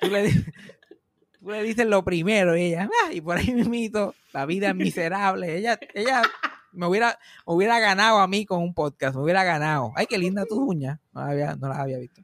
[0.00, 0.30] Tú le,
[1.40, 4.74] tú le dices lo primero y ella, "Ah", y por ahí mismito, la vida es
[4.74, 5.56] miserable.
[5.56, 6.22] Ella, ella
[6.72, 9.92] me hubiera, me hubiera ganado a mí con un podcast, me hubiera ganado.
[9.96, 10.98] Ay, qué linda tus uñas.
[11.12, 12.20] No, la había- no las había visto.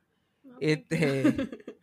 [0.60, 1.22] Este,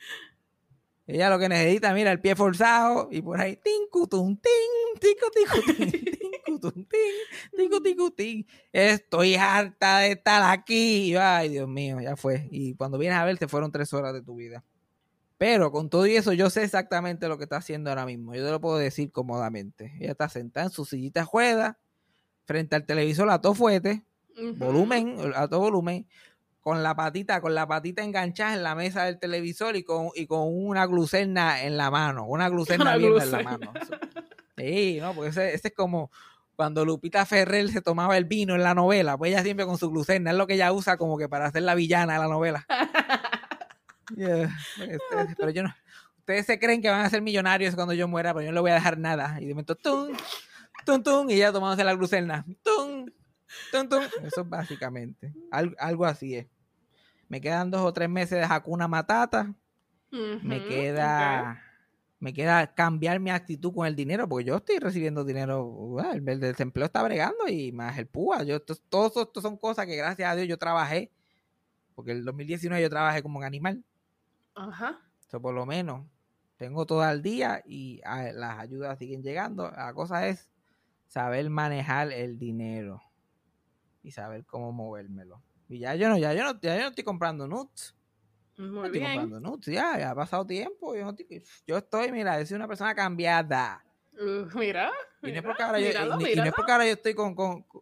[1.13, 5.73] ella lo que necesita, mira, el pie forzado y por ahí, tincutum, tin, tico, tico,
[5.73, 8.47] tin, tincutum, tin, tico, tico, tin.
[8.71, 11.15] Estoy harta de estar aquí.
[11.15, 12.47] Ay, Dios mío, ya fue.
[12.51, 14.63] Y cuando vienes a ver, te fueron tres horas de tu vida.
[15.37, 18.35] Pero con todo y eso, yo sé exactamente lo que está haciendo ahora mismo.
[18.35, 19.91] Yo te lo puedo decir cómodamente.
[19.99, 21.79] Ella está sentada en su sillita juega
[22.45, 24.03] frente al televisor a todo fuete,
[24.37, 24.53] Ujú.
[24.55, 26.07] volumen, a todo volumen,
[26.61, 30.27] con la patita, con la patita enganchada en la mesa del televisor y con, y
[30.27, 33.73] con una glucerna en la mano, una glucerna abierta en la mano.
[34.57, 36.11] Sí, no, porque ese, ese es como
[36.55, 39.89] cuando Lupita Ferrer se tomaba el vino en la novela, pues ella siempre con su
[39.89, 42.65] glucerna, es lo que ella usa como que para hacer la villana de la novela.
[44.17, 45.73] Yeah, este, pero yo no.
[46.17, 48.59] Ustedes se creen que van a ser millonarios cuando yo muera, pero yo no le
[48.59, 49.37] voy a dejar nada.
[49.39, 50.09] Y de momento, tum,
[50.85, 52.45] tum, tum, y ella tomándose la glucerna.
[52.61, 52.80] Tum.
[54.23, 55.33] Eso es básicamente.
[55.51, 56.47] Al- algo así es.
[57.27, 59.53] Me quedan dos o tres meses de Hakuna Matata.
[60.43, 61.61] Me queda.
[62.19, 66.27] Me queda cambiar mi actitud con el dinero, porque yo estoy recibiendo dinero, uh, el,
[66.29, 68.43] el desempleo está bregando y más el PUA.
[68.43, 71.09] Yo, esto, todo eso esto son cosas que gracias a Dios yo trabajé,
[71.95, 73.83] porque el 2019 yo trabajé como un animal.
[74.53, 74.99] Ajá.
[75.31, 76.05] Por lo menos
[76.57, 79.71] tengo todo al día y ah, las ayudas siguen llegando.
[79.71, 80.51] La cosa es
[81.07, 83.01] saber manejar el dinero
[84.03, 85.41] y saber cómo movérmelo.
[85.69, 87.95] Y ya yo no, ya yo no, ya yo no estoy comprando nuts.
[88.57, 89.19] No Muy estoy bien.
[89.19, 90.95] comprando nuts, ya, ya ha pasado tiempo.
[90.95, 93.83] Yo, no estoy- yo estoy, mira, yo soy una persona cambiada.
[94.13, 94.91] Uh, mira.
[95.23, 97.13] Y no es porque ahora yo, y no- y no es porque ahora yo estoy
[97.13, 97.81] con, con- con-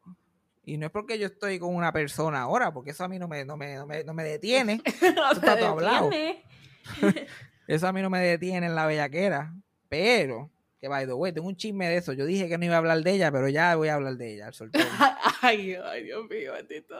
[0.63, 3.27] y no es porque yo estoy con una persona ahora, porque eso a mí no
[3.27, 4.81] me, no me, no me, no me detiene.
[5.15, 6.09] No está todo hablado.
[7.67, 9.53] Eso a mí no me detiene en la bellaquera.
[9.89, 10.49] Pero,
[10.79, 12.13] que by the way, tengo un chisme de eso.
[12.13, 14.33] Yo dije que no iba a hablar de ella, pero ya voy a hablar de
[14.33, 14.47] ella.
[14.47, 14.85] al soltero.
[15.41, 16.95] Ay, ay, Dios mío, bendito.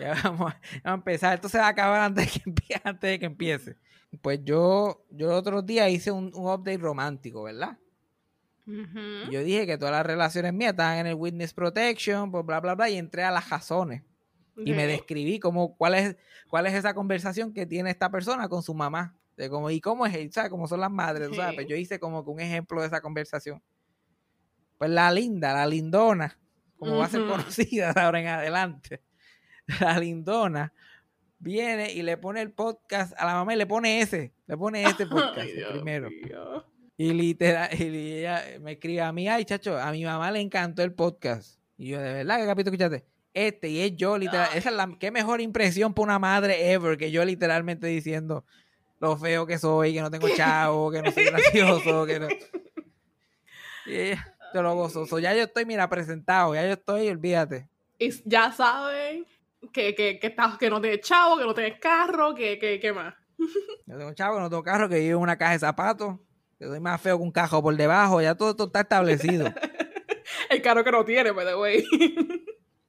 [0.00, 1.34] Ya vamos, a, vamos a empezar.
[1.34, 2.80] Esto se va a acabar antes de que empiece.
[2.82, 3.76] Antes de que empiece.
[4.20, 7.78] Pues yo, yo el otro día hice un, un update romántico, ¿verdad?
[8.66, 12.60] Y Yo dije que todas las relaciones mías estaban en el Witness Protection, pues bla,
[12.60, 14.02] bla, bla, y entré a las razones.
[14.56, 16.16] Y me describí como cuál es,
[16.48, 19.16] cuál es esa conversación que tiene esta persona con su mamá.
[19.36, 20.50] De cómo, y cómo es, ¿sabes?
[20.50, 21.54] Cómo son las madres, ¿tú ¿sabes?
[21.54, 23.62] Pues yo hice como que un ejemplo de esa conversación.
[24.78, 26.38] Pues la linda, la lindona,
[26.78, 29.02] como va a ser conocida de ahora en adelante.
[29.80, 30.74] La lindona
[31.38, 34.82] viene y le pone el podcast a la mamá y le pone ese, le pone
[34.84, 36.08] este podcast Ay, el Dios primero.
[36.96, 40.82] Y literal, y ella me escribe a mí, ay, chacho, a mi mamá le encantó
[40.82, 41.58] el podcast.
[41.76, 43.06] Y yo, ¿de verdad qué capítulo escuchaste?
[43.34, 44.48] Este, y es yo, literal.
[44.54, 48.44] Esa es la, qué mejor impresión para una madre ever que yo literalmente diciendo
[49.00, 52.28] lo feo que soy, que no tengo chavo, que no soy gracioso, que no.
[53.86, 54.12] Y
[54.52, 55.18] te lo gozoso.
[55.18, 57.68] Ya yo estoy, mira, presentado, ya yo estoy, olvídate.
[57.98, 59.26] Y ya saben
[59.72, 62.92] que, que, que, estás, que no tienes chavo, que no tienes carro, que, que, que
[62.92, 63.14] más.
[63.86, 66.18] No tengo chavo, no tengo carro, que vivo en una caja de zapatos,
[66.58, 69.52] que soy más feo que un cajo por debajo, ya todo esto está establecido.
[70.48, 71.82] El carro que no tiene, by the way.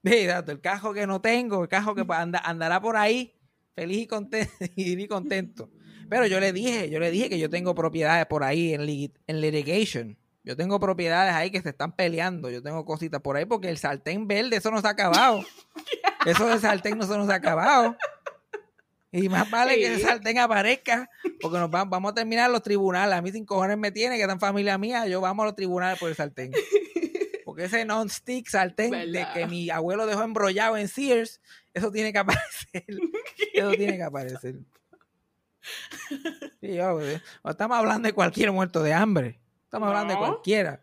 [0.04, 3.34] Sí, exacto, el cajo que no tengo, el cajo que anda- andará por ahí
[3.76, 5.70] feliz y contento, y contento.
[6.10, 9.16] Pero yo le dije, yo le dije que yo tengo propiedades por ahí en, lit-
[9.28, 10.18] en litigation.
[10.44, 12.50] Yo tengo propiedades ahí que se están peleando.
[12.52, 15.44] Yo tengo cositas por ahí porque el sartén verde, eso no se ha acabado.
[16.26, 17.96] Eso del sartén no se nos ha acabado.
[19.12, 21.08] Y más vale que ese sartén aparezca,
[21.40, 23.16] porque nos va- vamos a terminar los tribunales.
[23.16, 26.00] A mí sin cojones me tiene, que tan familia mía, yo vamos a los tribunales
[26.00, 26.52] por el sartén.
[27.46, 31.40] Porque ese non-stick sartén de que mi abuelo dejó embrollado en Sears,
[31.76, 32.86] eso tiene que aparecer.
[33.54, 34.56] Eso tiene que aparecer.
[36.62, 39.40] Sí, yo, eh, no estamos hablando de cualquier muerto de hambre.
[39.64, 40.82] Estamos hablando de cualquiera.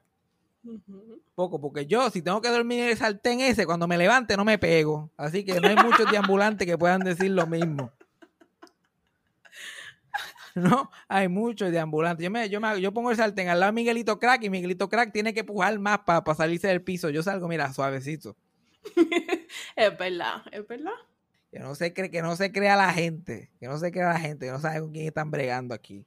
[1.35, 4.45] Poco, porque yo, si tengo que dormir en el sartén ese, cuando me levante no
[4.45, 5.11] me pego.
[5.17, 7.91] Así que no hay muchos deambulantes que puedan decir lo mismo.
[10.55, 12.23] No, hay muchos deambulantes.
[12.23, 14.87] Yo, me, yo, me- yo pongo el sartén al lado de Miguelito Crack y Miguelito
[14.89, 17.09] Crack tiene que pujar más para salirse del piso.
[17.09, 18.37] Yo salgo, mira, suavecito.
[19.77, 20.91] Es verdad, es verdad.
[21.53, 24.19] Que no se cree, que no se crea la gente, que no se crea la
[24.19, 26.07] gente, que no sabe con quién están bregando aquí.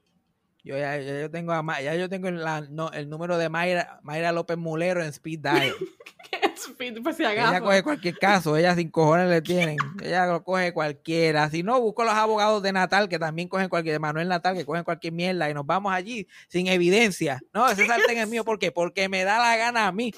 [0.64, 4.00] Yo ya, ya yo tengo a ya yo tengo la- no, el número de Mayra,
[4.02, 5.72] Mayra López Mulero en Speed Dial.
[6.58, 9.78] Speed, pues si Ella coge cualquier caso, ella sin cojones le tienen.
[10.02, 11.48] Ella lo coge cualquiera.
[11.52, 14.66] Si no, busco los abogados de Natal que también cogen cualquier, de Manuel Natal que
[14.66, 17.40] cogen cualquier mierda y nos vamos allí sin evidencia.
[17.54, 18.72] No, ese sartén es mío, ¿por qué?
[18.72, 20.12] Porque me da la gana a mí.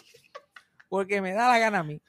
[0.88, 2.00] Porque me da la gana a mí.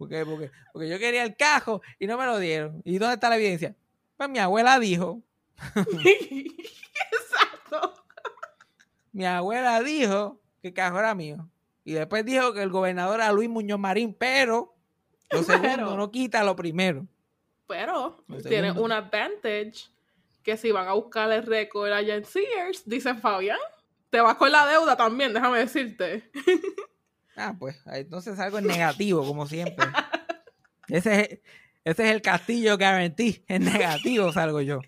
[0.00, 2.80] Porque, porque, porque yo quería el cajo y no me lo dieron.
[2.86, 3.76] ¿Y dónde está la evidencia?
[4.16, 5.20] Pues mi abuela dijo,
[7.12, 7.92] Exacto.
[9.12, 11.48] mi abuela dijo que el cajo era mío.
[11.84, 14.74] Y después dijo que el gobernador era Luis Muñoz Marín, pero
[15.30, 17.06] lo segundo Pero- no quita lo primero.
[17.66, 19.90] Pero tiene un advantage
[20.42, 23.58] que si van a buscar el récord allá en Sears, dice Fabián,
[24.08, 26.30] te vas con la deuda también, déjame decirte.
[27.40, 29.86] Ah, pues ahí entonces salgo en negativo, como siempre.
[30.88, 31.28] Ese es,
[31.84, 33.44] ese es el castillo guarantee.
[33.48, 34.80] En negativo salgo yo.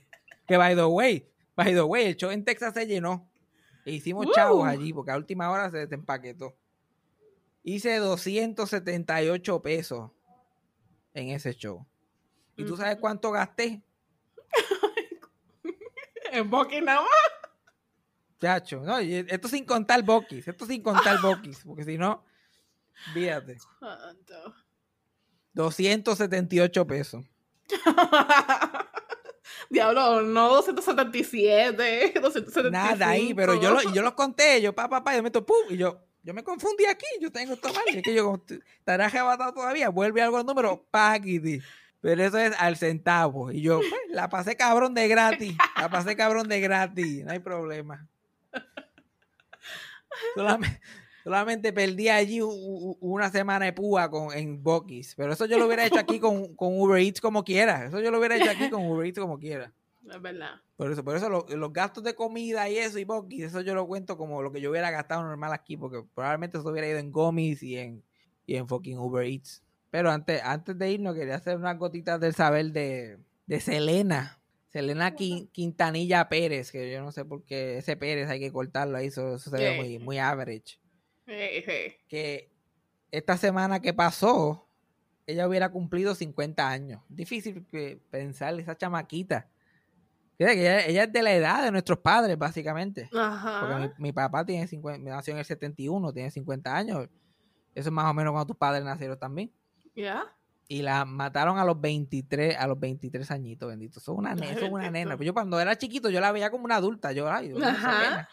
[0.48, 3.30] Que by the way, by the way, el show en Texas se llenó.
[3.86, 4.32] E hicimos Uh.
[4.34, 6.56] chavos allí, porque a última hora se desempaquetó.
[7.62, 10.10] Hice 278 pesos
[11.14, 11.86] en ese show.
[12.56, 13.82] ¿Y tú sabes cuánto gasté?
[16.32, 17.10] En Bucky nada más.
[18.40, 22.24] Chacho, no, esto sin contar boquis, esto sin contar boquis, porque si no,
[23.14, 24.55] fíjate, Santo.
[25.55, 27.24] 278 pesos.
[29.70, 32.70] Diablo, no 277, 275.
[32.70, 35.57] Nada ahí, pero yo, lo, yo los conté, yo pa, pa, pa, yo meto pum,
[35.70, 38.44] y yo, yo me confundí aquí, yo tengo esto mal, es que yo,
[38.78, 41.61] estará arrebatado todavía, vuelve algo al número, paquiti.
[42.00, 43.52] Pero eso es al centavo.
[43.52, 47.38] Y yo, pues, la pasé cabrón de gratis, la pasé cabrón de gratis, no hay
[47.38, 48.09] problema.
[50.35, 50.81] Solamente,
[51.24, 55.87] solamente perdí allí una semana de púa con, en Bucky's, pero eso yo lo hubiera
[55.87, 58.85] hecho aquí con, con Uber Eats como quiera, eso yo lo hubiera hecho aquí con
[58.87, 59.72] Uber Eats como quiera.
[60.08, 60.56] Es verdad.
[60.76, 63.74] Por eso, por eso lo- los gastos de comida y eso y Bucky's, eso yo
[63.74, 66.98] lo cuento como lo que yo hubiera gastado normal aquí, porque probablemente eso hubiera ido
[66.98, 68.02] en gomis y en,
[68.44, 69.62] y en fucking Uber Eats.
[69.90, 74.40] Pero antes, antes de irnos, quería hacer unas gotitas del saber de, de Selena.
[74.70, 78.96] Selena Quin- Quintanilla Pérez, que yo no sé por qué ese Pérez hay que cortarlo
[78.96, 80.78] ahí, eso, eso se ve muy, muy average.
[82.09, 82.51] Que
[83.11, 84.68] esta semana que pasó,
[85.27, 87.03] ella hubiera cumplido 50 años.
[87.09, 87.64] Difícil
[88.11, 89.49] pensar esa chamaquita.
[90.38, 93.09] Ella, ella es de la edad de nuestros padres, básicamente.
[93.12, 97.09] Porque mi, mi papá tiene 50, nació en el 71, tiene 50 años.
[97.75, 99.53] Eso es más o menos cuando tus padres nacieron también.
[99.95, 100.25] ¿Ya?
[100.68, 103.99] Y la mataron a los 23, a los 23 añitos, bendito.
[103.99, 105.16] Eso es una, es una nena.
[105.16, 107.12] Pues yo cuando era chiquito, yo la veía como una adulta.
[107.12, 108.29] Yo, ay, Dios Ajá.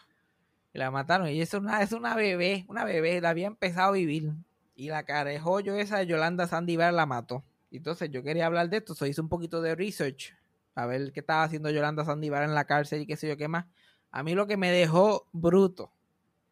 [0.78, 1.28] La mataron.
[1.28, 3.20] Y eso es una, es una bebé, una bebé.
[3.20, 4.32] La había empezado a vivir.
[4.74, 7.44] Y la carejollo esa de Yolanda Sandivar la mató.
[7.70, 8.94] Entonces yo quería hablar de esto.
[8.94, 10.34] So hice un poquito de research.
[10.74, 13.48] A ver qué estaba haciendo Yolanda Sandivar en la cárcel y qué sé yo qué
[13.48, 13.66] más.
[14.10, 15.92] A mí lo que me dejó bruto.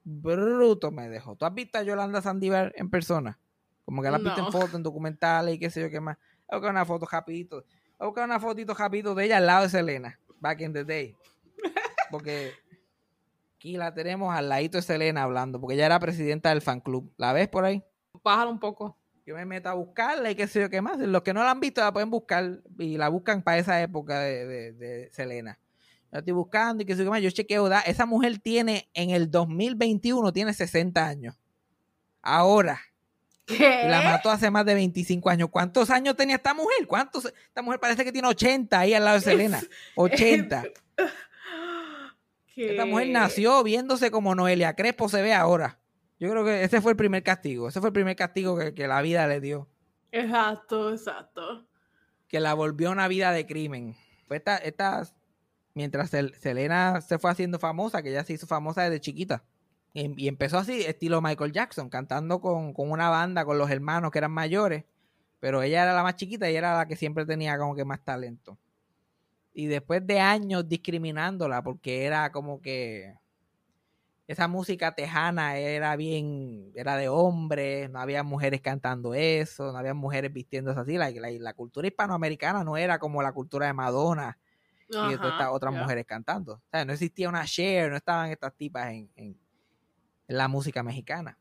[0.04, 1.37] Bruto me dejó.
[1.37, 3.38] ¿Tú has visto a Yolanda Sandivar en persona?
[3.85, 6.18] Como que la has visto en fotos, en documentales y qué sé yo qué más.
[6.18, 7.57] Voy a buscar una foto rapidito.
[7.57, 7.64] Voy
[7.98, 10.18] a buscar una fotito rapidito de ella al lado de Selena.
[10.40, 11.16] Back in the day.
[12.11, 12.52] Porque
[13.59, 15.61] aquí la tenemos al ladito de Selena hablando.
[15.61, 17.12] Porque ella era presidenta del fan club.
[17.16, 17.83] ¿La ves por ahí?
[18.23, 18.97] Bájalo un poco.
[19.27, 20.99] Yo me meto a buscarla y qué sé yo qué más.
[20.99, 24.21] Los que no la han visto la pueden buscar y la buscan para esa época
[24.21, 25.59] de, de- de Selena.
[26.11, 27.21] La estoy buscando y qué sé yo qué más.
[27.21, 31.37] Yo chequeo, da- esa mujer tiene en el 2021 tiene 60 años.
[32.23, 32.81] Ahora.
[33.49, 35.49] La mató hace más de 25 años.
[35.51, 36.87] ¿Cuántos años tenía esta mujer?
[36.87, 37.25] ¿Cuántos?
[37.27, 39.61] Esta mujer parece que tiene 80 ahí al lado de Selena.
[39.97, 40.64] 80.
[42.64, 45.79] Esta mujer nació viéndose como Noelia Crespo se ve ahora.
[46.18, 47.68] Yo creo que ese fue el primer castigo.
[47.68, 49.68] Ese fue el primer castigo que, que la vida le dio.
[50.11, 51.66] Exacto, exacto.
[52.27, 53.94] Que la volvió una vida de crimen.
[54.27, 55.07] Pues esta, esta-
[55.75, 59.44] mientras Sel- Selena se fue haciendo famosa, que ella se hizo famosa desde chiquita.
[59.94, 64.11] Y, y empezó así, estilo Michael Jackson, cantando con, con una banda, con los hermanos
[64.11, 64.85] que eran mayores.
[65.40, 68.05] Pero ella era la más chiquita y era la que siempre tenía como que más
[68.05, 68.59] talento.
[69.53, 73.15] Y después de años discriminándola, porque era como que
[74.27, 79.95] esa música tejana era bien, era de hombres, no había mujeres cantando eso, no había
[79.95, 80.99] mujeres vistiéndose así.
[80.99, 84.39] La, la- la cultura hispanoamericana no era como la cultura de Madonna
[85.01, 86.55] y de todas Ajá, estas otras mujeres cantando.
[86.55, 89.39] O sea, no existía una share, no estaban estas tipas en, en-
[90.29, 91.39] en la música mexicana.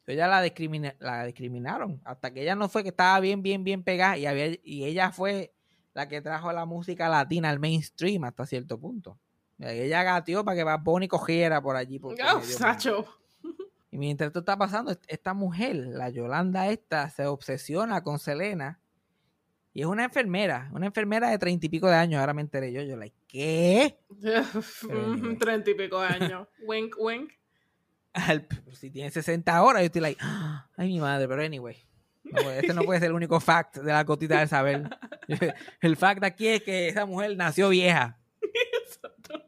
[0.00, 3.64] Entonces ella la, discrimina- la discriminaron hasta que ella no fue que estaba bien, bien,
[3.64, 5.53] bien pegada y, había, y ella fue
[5.94, 9.18] la que trajo la música latina al mainstream hasta cierto punto.
[9.58, 11.98] Ella gateó para que Bad Bunny cogiera por allí.
[11.98, 12.44] por- Oh, mundo.
[12.46, 13.04] Sacho.
[13.92, 18.80] Y mientras esto está pasando, est- esta mujer, la Yolanda esta, se obsesiona con Selena.
[19.72, 22.18] Y es una enfermera, una enfermera de treinta y pico de años.
[22.20, 22.82] Ahora me enteré yo.
[22.82, 23.98] Yo, like, ¿qué?
[25.38, 26.48] Treinta y pico de años.
[26.66, 27.30] wink, wink.
[28.12, 31.76] Al- si tiene 60 horas, yo estoy like, "Ah, ay, mi madre, pero anyway.
[32.24, 34.90] No, este no puede ser el único fact de la gotita del saber.
[35.80, 38.18] El fact aquí es que esa mujer nació vieja.
[38.82, 39.42] Exacto.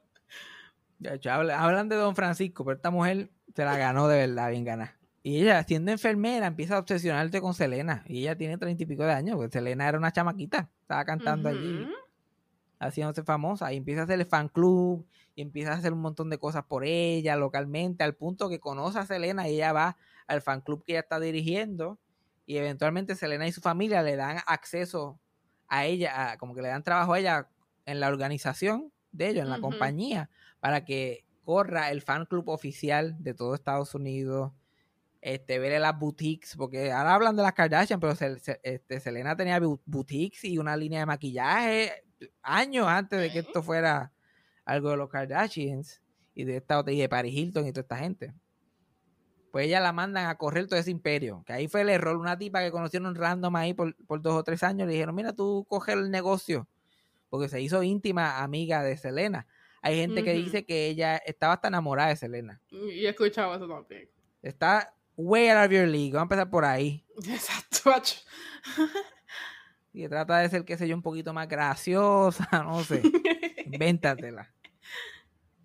[0.99, 4.65] De hecho, hablan de Don Francisco, pero esta mujer se la ganó de verdad, bien
[4.65, 4.97] ganada.
[5.23, 8.05] Y ella, siendo enfermera, empieza a obsesionarse con Selena.
[8.07, 10.71] Y ella tiene treinta y pico de años, porque Selena era una chamaquita.
[10.83, 11.87] Estaba cantando allí,
[12.79, 13.73] haciéndose famosa.
[13.73, 15.05] Y empieza a hacer el fan club,
[15.37, 18.99] y empieza a hacer un montón de cosas por ella, localmente, al punto que conoce
[18.99, 21.99] a Selena y ella va al fan club que ella está dirigiendo.
[22.47, 25.21] Y eventualmente Selena y su familia le dan acceso
[25.69, 27.49] a ella, a- como que le dan trabajo a ella
[27.87, 30.31] en la organización de ellos, en la compañía,
[30.61, 34.53] para que corra el fan club oficial de todo Estados Unidos.
[35.21, 39.59] Este, ver las boutiques, porque ahora hablan de las Kardashian, pero Se- este, Selena tenía
[39.85, 42.05] boutiques y una línea de maquillaje
[42.43, 44.13] años antes de que esto fuera
[44.65, 46.01] algo de los Kardashians
[46.35, 48.35] y de esta y de Paris Hilton y toda esta gente.
[49.57, 51.43] Pues ella la mandan a correr todo ese imperio.
[51.47, 52.19] Que ahí fue el error.
[52.19, 55.33] Una tipa que conocieron random ahí por, por dos o tres años le dijeron, mira,
[55.33, 56.69] tú coge el negocio.
[57.31, 59.47] Porque se hizo íntima amiga de Selena.
[59.81, 62.61] Hay gente que dice que ella estaba hasta enamorada de Selena.
[62.71, 64.11] Y he escuchado eso también.
[64.43, 66.13] Está way out of your league.
[66.13, 67.03] Vamos a empezar por ahí.
[67.27, 67.95] Exacto.
[69.95, 73.01] Y trata de ser, qué sé yo, un poquito más graciosa, no sé.
[73.65, 74.53] Invéntatela.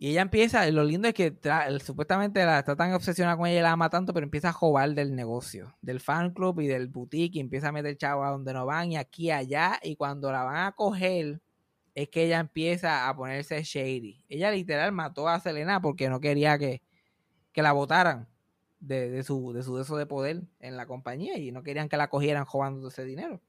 [0.02, 1.38] Y ella empieza, lo lindo es que
[1.86, 4.96] supuestamente la, está tan obsesionada con ella y la ama tanto, pero empieza a jobar
[4.96, 8.52] del negocio, del fan club y del boutique, y empieza a meter chavo a donde
[8.52, 9.80] no van y aquí allá.
[9.84, 11.40] Y cuando la van a coger,
[11.94, 14.26] es que ella empieza a ponerse shady.
[14.28, 16.82] Ella literal mató a Selena porque no quería que,
[17.54, 18.28] que la votaran
[18.80, 21.90] de, de su, de su de eso de poder en la compañía y no querían
[21.90, 23.40] que la cogieran robando ese dinero.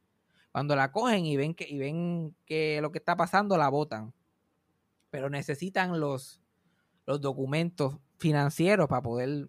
[0.52, 4.12] Cuando la cogen y ven que, y ven que lo que está pasando, la votan.
[5.08, 6.41] Pero necesitan los,
[7.06, 9.48] los documentos financieros para poder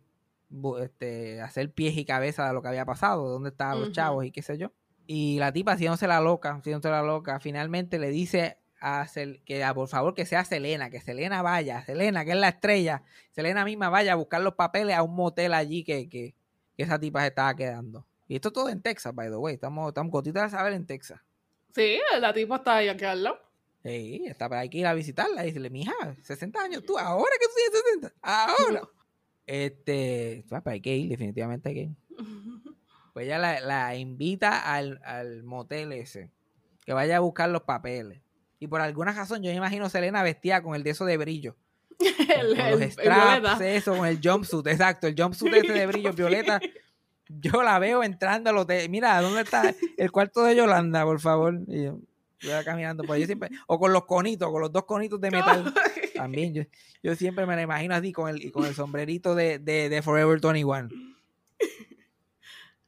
[0.82, 4.32] este, hacer pies y cabeza de lo que había pasado, dónde estaban los chavos y
[4.32, 4.72] qué sé yo.
[5.06, 9.64] Y la tipa, haciéndose la loca, haciéndose la loca, finalmente le dice a Sel- que
[9.64, 13.66] ah, por favor que sea Selena, que Selena vaya, Selena, que es la estrella, Selena
[13.66, 16.36] misma vaya a buscar los papeles a un motel allí que, que,
[16.76, 18.06] que esa tipa se estaba quedando.
[18.28, 19.56] Y esto todo en Texas, by the way.
[19.56, 21.20] Estamos, estamos gotitas de saber en Texas.
[21.76, 23.40] Sí, la tipa está ahí aquí al lado.
[23.84, 27.32] Sí, está para hay que ir a visitarla y decirle, mija, 60 años, tú, ahora
[27.40, 28.82] que tú tienes 60, ahora.
[29.46, 31.90] Este, pues, hay que ir, definitivamente hay que ir.
[33.14, 36.32] Pues ella la, la invita al, al motel ese,
[36.84, 38.24] que vaya a buscar los papeles.
[38.58, 41.56] Y por alguna razón yo me imagino Selena vestida con el de eso de brillo.
[42.00, 43.68] el, con los el- el straps, violeta.
[43.76, 46.60] eso, con el jumpsuit, exacto, el jumpsuit ese de brillo violeta.
[47.30, 48.90] Yo la veo entrando al hotel.
[48.90, 51.60] Mira, ¿dónde está el cuarto de Yolanda, por favor?
[51.68, 52.00] Y yo
[52.44, 53.50] iba caminando por ahí siempre.
[53.68, 55.74] O con los conitos, con los dos conitos de metal.
[56.16, 56.64] También, yo,
[57.02, 60.40] yo siempre me la imagino así con el, con el sombrerito de, de, de Forever
[60.40, 60.90] 21.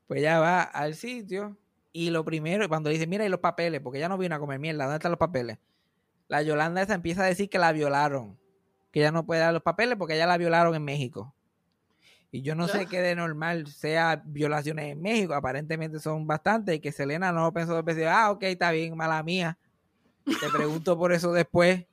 [0.07, 1.57] Pues ella va al sitio
[1.91, 4.59] y lo primero, cuando dice, mira, y los papeles, porque ella no vino a comer
[4.59, 5.57] mierda, ¿dónde están los papeles?
[6.27, 8.37] La Yolanda esa empieza a decir que la violaron,
[8.91, 11.34] que ella no puede dar los papeles porque ella la violaron en México.
[12.35, 16.79] Y yo no sé qué de normal sea violaciones en México, aparentemente son bastantes, y
[16.81, 19.57] que Selena no lo pensó dos veces, ah, ok, está bien, mala mía.
[20.25, 21.85] Te pregunto por eso después.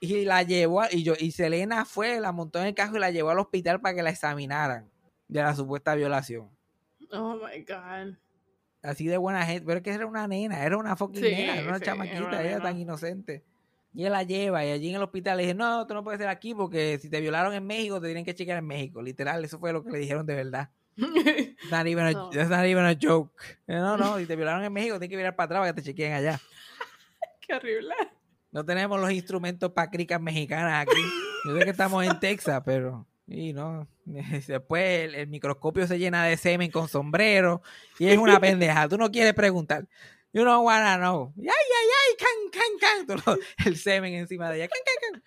[0.00, 3.00] Y la llevó, a- y yo, y Selena fue, la montó en el carro y
[3.00, 4.90] la llevó al hospital para que la examinaran
[5.28, 6.50] de la supuesta violación.
[7.12, 8.16] Oh my god.
[8.82, 11.58] Así de buena gente, pero es que era una nena, era una fucking Sí, nena,
[11.58, 12.62] era una sí, chamaquita, era una ella nena.
[12.62, 13.44] tan inocente.
[13.96, 16.20] Y él la lleva y allí en el hospital le dije, no, tú no puedes
[16.20, 19.00] ser aquí porque si te violaron en México te tienen que chequear en México.
[19.00, 20.68] Literal, eso fue lo que le dijeron de verdad.
[20.98, 22.28] It's not even a, No.
[22.28, 23.32] that's not even a joke.
[23.66, 25.86] No, no, si te violaron en México tienes que virar para atrás para que te
[25.88, 26.38] chequeen allá.
[27.40, 27.94] Qué horrible.
[28.52, 31.00] No tenemos los instrumentos para cricas mexicanas aquí.
[31.46, 33.06] Yo sé que estamos en Texas, pero...
[33.26, 37.62] Y no, después el, el microscopio se llena de semen con sombrero
[37.98, 38.88] y es una pendeja.
[38.88, 39.86] Tú no quieres preguntar.
[40.36, 41.32] You don't wanna know.
[41.38, 42.16] ¡Ay, ay, ay!
[42.18, 43.38] ¡Can, can, can!
[43.64, 44.68] El semen encima de ella.
[44.68, 45.22] ¡Can, can, can!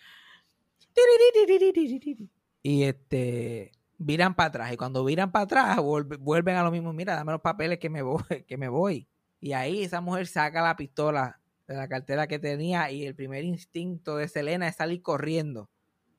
[2.62, 4.72] Y este, viran para atrás.
[4.72, 6.94] Y cuando viran para atrás, vuelven a lo mismo.
[6.94, 8.22] Mira, dame los papeles que me voy.
[8.48, 9.08] Que me voy.
[9.42, 13.44] Y ahí esa mujer saca la pistola de la cartera que tenía y el primer
[13.44, 15.72] instinto de Selena es salir corriendo.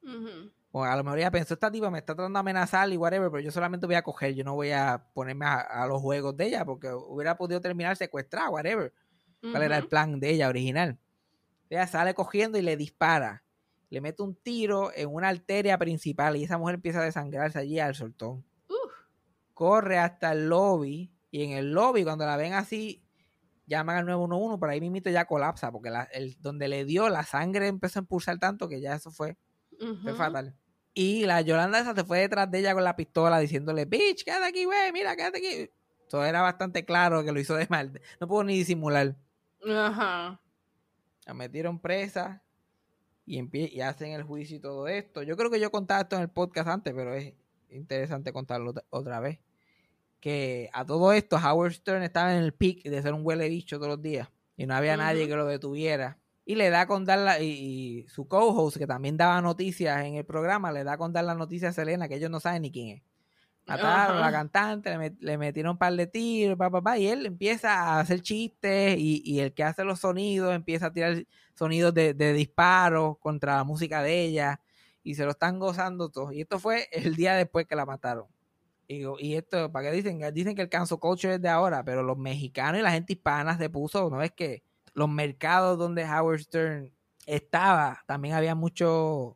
[0.02, 0.50] Uh.
[0.72, 3.28] O a lo mejor ella pensó, esta tipa me está tratando de amenazar y whatever,
[3.30, 6.36] pero yo solamente voy a coger, yo no voy a ponerme a, a los juegos
[6.36, 8.92] de ella porque hubiera podido terminar secuestrada, whatever.
[9.40, 10.98] ¿Cuál era el plan de ella original?
[11.70, 13.42] Ella sale cogiendo y le dispara.
[13.88, 17.80] Le mete un tiro en una arteria principal y esa mujer empieza a desangrarse allí
[17.80, 18.44] al soltón.
[18.68, 18.92] Uf.
[19.54, 23.02] Corre hasta el lobby y en el lobby cuando la ven así
[23.66, 27.24] llaman al 911, por ahí mismito ya colapsa porque la- el, donde le dio la
[27.24, 29.36] sangre empezó a impulsar tanto que ya eso fue
[30.02, 30.54] fue fatal.
[30.94, 34.46] Y la Yolanda esa se fue detrás de ella con la pistola diciéndole, bitch, quédate
[34.46, 35.70] aquí, güey, mira, quédate aquí.
[36.08, 38.00] Todo era bastante claro que lo hizo de mal.
[38.20, 39.14] No pudo ni disimular.
[39.68, 40.40] Ajá.
[41.26, 42.42] La metieron presa
[43.24, 43.40] y,
[43.76, 45.22] y hacen el juicio y todo esto.
[45.22, 47.32] Yo creo que yo contaba esto en el podcast antes, pero es
[47.68, 49.38] interesante contarlo ot- otra vez.
[50.18, 53.76] Que a todo esto Howard Stern estaba en el pic de ser un huele bicho
[53.76, 56.18] todos los días y no había nadie que lo detuviera.
[56.50, 60.14] Y le da con dar la, y, y su co-host, que también daba noticias en
[60.16, 62.72] el programa, le da con dar la noticia a Selena, que ellos no saben ni
[62.72, 63.02] quién es.
[63.66, 66.98] Mataron a la cantante, le, met- le metieron un par de tiros, pa, pa, pa,
[66.98, 70.92] y él empieza a hacer chistes y, y el que hace los sonidos empieza a
[70.92, 71.24] tirar
[71.54, 74.60] sonidos de, de disparos contra la música de ella
[75.04, 76.32] y se lo están gozando todos.
[76.34, 78.26] Y esto fue el día después que la mataron.
[78.88, 80.20] Y, esto, ¿para qué dicen?
[80.34, 83.56] Dicen que el cancel culture es de ahora, pero los mexicanos y la gente hispana
[83.56, 84.64] se puso, ¿no es que?
[84.94, 86.92] Los mercados donde Howard Stern
[87.26, 89.34] estaba, también había muchos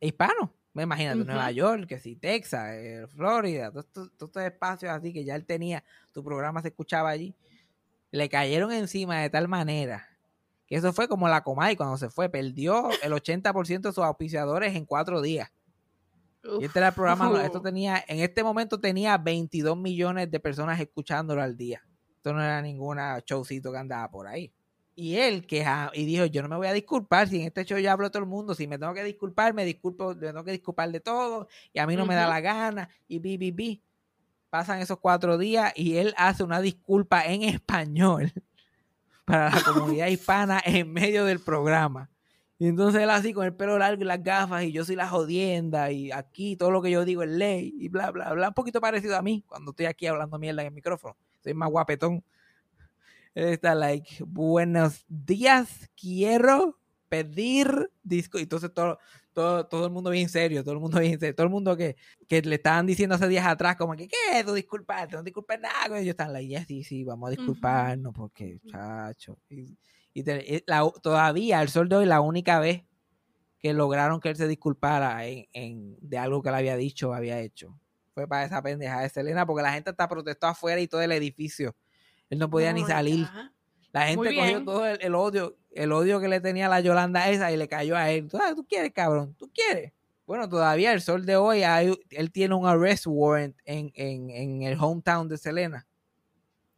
[0.00, 0.50] hispanos.
[0.76, 5.34] Me imagino Nueva York, que sí, Texas, eh, Florida, todos estos, espacios así que ya
[5.34, 7.34] él tenía, tu programa se escuchaba allí.
[8.10, 10.06] Le cayeron encima de tal manera
[10.66, 14.76] que eso fue como la Comay cuando se fue, perdió el 80% de sus auspiciadores
[14.76, 15.50] en cuatro días.
[16.60, 20.78] y este era el programa, esto tenía, en este momento tenía 22 millones de personas
[20.78, 21.82] escuchándolo al día.
[22.16, 24.52] Esto no era ninguna showcito que andaba por ahí.
[24.98, 27.78] Y él que y dijo, yo no me voy a disculpar, si en este show
[27.78, 30.52] ya hablo todo el mundo, si me tengo que disculpar, me disculpo, me tengo que
[30.52, 33.82] disculpar de todo, y a mí no me da la gana, y bi, bi, bi.
[34.48, 38.32] Pasan esos cuatro días y él hace una disculpa en español
[39.26, 42.08] para la comunidad hispana en medio del programa.
[42.58, 45.08] Y entonces él así con el pelo largo y las gafas y yo soy la
[45.08, 48.48] jodienda y aquí todo lo que yo digo es ley y bla, bla, bla.
[48.48, 51.18] Un poquito parecido a mí cuando estoy aquí hablando mierda en el micrófono.
[51.42, 52.24] Soy más guapetón.
[53.36, 56.80] Está like, buenos días, quiero
[57.10, 58.38] pedir disco.
[58.38, 58.98] Y entonces todo,
[59.34, 61.96] todo, todo el mundo bien serio, todo el mundo bien serio, todo el mundo que,
[62.26, 64.54] que le estaban diciendo hace días atrás, como que, ¿qué es eso?
[64.54, 65.98] Disculparte, no disculpes nada.
[65.98, 69.36] Y ellos están like, sí, sí, vamos a disculparnos, porque, chacho.
[69.50, 69.76] Y,
[70.14, 70.24] y
[71.02, 72.84] todavía, al sol de hoy, la única vez
[73.58, 77.12] que lograron que él se disculpara en, en, de algo que le había dicho o
[77.12, 77.78] había hecho.
[78.14, 81.12] Fue para esa pendeja de Selena, porque la gente está protestando afuera y todo el
[81.12, 81.76] edificio.
[82.30, 83.28] Él no podía ni salir.
[83.92, 87.50] La gente cogió todo el, odio, el odio que le tenía a la Yolanda esa
[87.50, 88.28] y le cayó a él.
[88.28, 89.34] ¿Tú, quieres, cabrón?
[89.38, 89.92] ¿Tú quieres?
[90.26, 91.62] Bueno, todavía el sol de hoy,
[92.10, 95.86] él tiene un arrest warrant en, en, el hometown de Selena.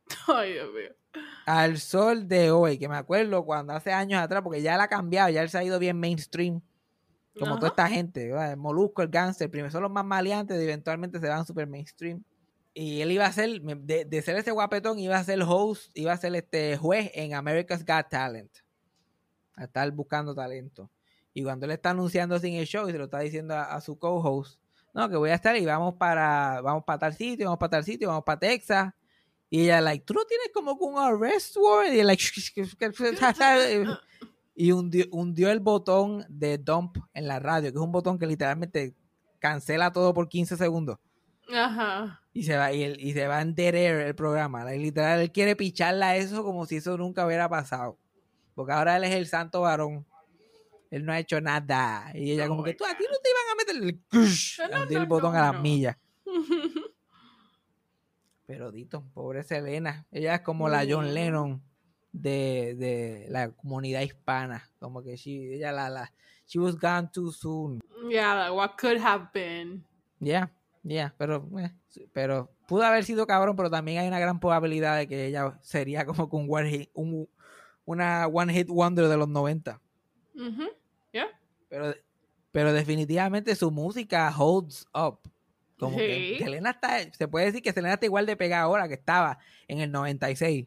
[0.28, 1.22] Ay, Dios mío.
[1.46, 4.88] Al sol de hoy, que me acuerdo cuando hace años atrás, porque ya él ha
[4.88, 6.60] cambiado, ya él se ha ido bien mainstream,
[7.38, 8.30] como toda esta gente.
[8.30, 12.22] El Molusco, el Gánster, primero son los más maleantes y eventualmente se van super mainstream
[12.80, 16.16] y él iba a ser, de, ser ese guapetón, iba a ser host, iba a
[16.16, 18.52] ser este juez en America's Got Talent.
[19.56, 20.88] A estar buscando talento.
[21.34, 23.98] Y cuando él está anunciando sin el show y se lo está diciendo a, su
[23.98, 24.60] co-host,
[24.94, 27.84] no, que voy a estar y vamos para, vamos para tal sitio, vamos para tal
[27.84, 28.94] sitio, vamos para Texas.
[29.50, 31.96] Y ella, like, tú no tienes como un arrest warrant.
[31.96, 32.22] Y, like,
[34.54, 38.26] y hundió, hundió el botón de dump en la radio, que es un botón que
[38.28, 38.94] literalmente
[39.40, 40.98] cancela todo por 15 segundos.
[41.52, 42.20] Ajá.
[42.38, 44.64] Y se va, y, y se va a enterar el programa.
[44.64, 47.98] literal, él quiere picharla a eso como si eso nunca hubiera pasado.
[48.54, 50.06] Porque ahora él es el santo varón.
[50.92, 52.12] Él no ha hecho nada.
[52.14, 55.50] Y ella como que tú aquí no te iban a meter el, el botón a
[55.50, 55.96] las millas.
[58.46, 60.06] Pero Dito, pobre Selena.
[60.12, 61.60] Ella es como la John Lennon
[62.12, 64.70] de, de la comunidad hispana.
[64.78, 66.12] Como que she, ella la, la,
[66.46, 67.80] she was gone too soon.
[68.08, 69.84] Yeah, what could have been.
[70.20, 70.52] Yeah.
[70.82, 71.72] Ya, pero, eh,
[72.12, 76.04] pero pudo haber sido cabrón, pero también hay una gran probabilidad de que ella sería
[76.06, 76.48] como con
[76.94, 77.28] un,
[77.84, 79.80] una one hit wonder de los 90.
[81.68, 81.94] Pero,
[82.52, 85.20] pero definitivamente su música holds up.
[85.78, 88.94] Como que Selena está, se puede decir que Selena está igual de pegada ahora que
[88.94, 90.66] estaba en el 96.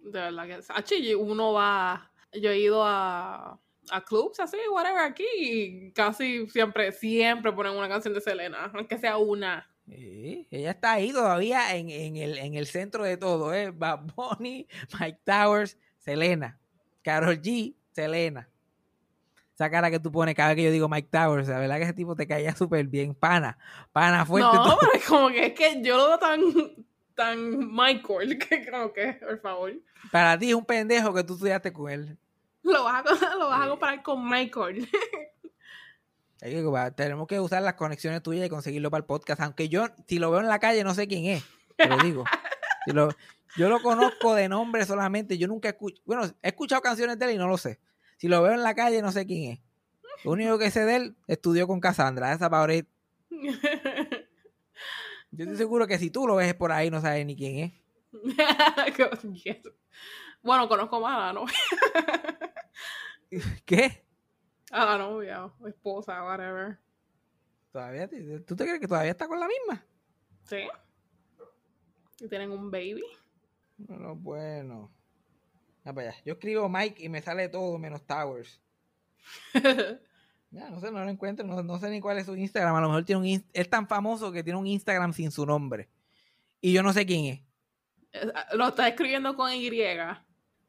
[0.00, 0.46] De verdad
[0.86, 3.58] que, uno va, yo he ido a
[3.90, 8.98] a clubs así, whatever, aquí, y casi siempre, siempre ponen una canción de Selena, aunque
[8.98, 9.68] sea una.
[9.86, 13.70] Sí, ella está ahí todavía en, el, en el centro de todo, ¿eh?
[13.70, 14.68] Bad Bunny,
[15.00, 16.58] Mike Towers, Selena,
[17.02, 18.48] Carol G, Selena.
[19.54, 21.82] Esa cara que tú pones cada vez que yo digo Mike Towers, la verdad que
[21.82, 23.58] ese tipo te caía súper bien, pana,
[23.92, 24.56] pana fuerte.
[24.56, 26.40] No, pero es como que es que yo lo veo tan,
[27.14, 29.74] tan Michael, que creo que, por favor.
[30.10, 32.18] Para ti es un pendejo que tú estudiaste con él.
[32.62, 33.04] Lo vas a,
[33.36, 34.88] lo vas a comparar con Michael.
[36.96, 39.40] tenemos que usar las conexiones tuyas y conseguirlo para el podcast.
[39.42, 41.44] Aunque yo, si lo veo en la calle, no sé quién es.
[41.76, 42.24] Te lo digo.
[43.56, 45.38] yo lo conozco de nombre solamente.
[45.38, 46.00] Yo nunca escucho.
[46.04, 47.78] Bueno, he escuchado canciones de él y no lo sé.
[48.16, 49.60] Si lo veo en la calle, no sé quién es.
[50.24, 52.90] Lo único que sé de él, estudió con Cassandra, esa ahorita.
[55.30, 57.72] Yo estoy seguro que si tú lo ves por ahí, no sabes ni quién es.
[60.42, 61.54] bueno, conozco más novia.
[63.64, 64.04] ¿Qué?
[64.70, 66.78] A la novia, o esposa, whatever.
[67.72, 69.84] ¿Todavía, ¿Tú te crees que todavía está con la misma?
[70.44, 70.68] Sí.
[72.20, 73.04] Y tienen un baby.
[73.78, 74.90] Bueno, bueno.
[76.24, 78.60] Yo escribo Mike y me sale todo menos Towers.
[80.50, 81.46] ya, no sé, no lo encuentro.
[81.46, 82.74] No, sé ni cuál es su Instagram.
[82.76, 85.88] A lo mejor tiene un es tan famoso que tiene un Instagram sin su nombre.
[86.60, 87.40] Y yo no sé quién es.
[88.52, 89.70] Lo está escribiendo con Y.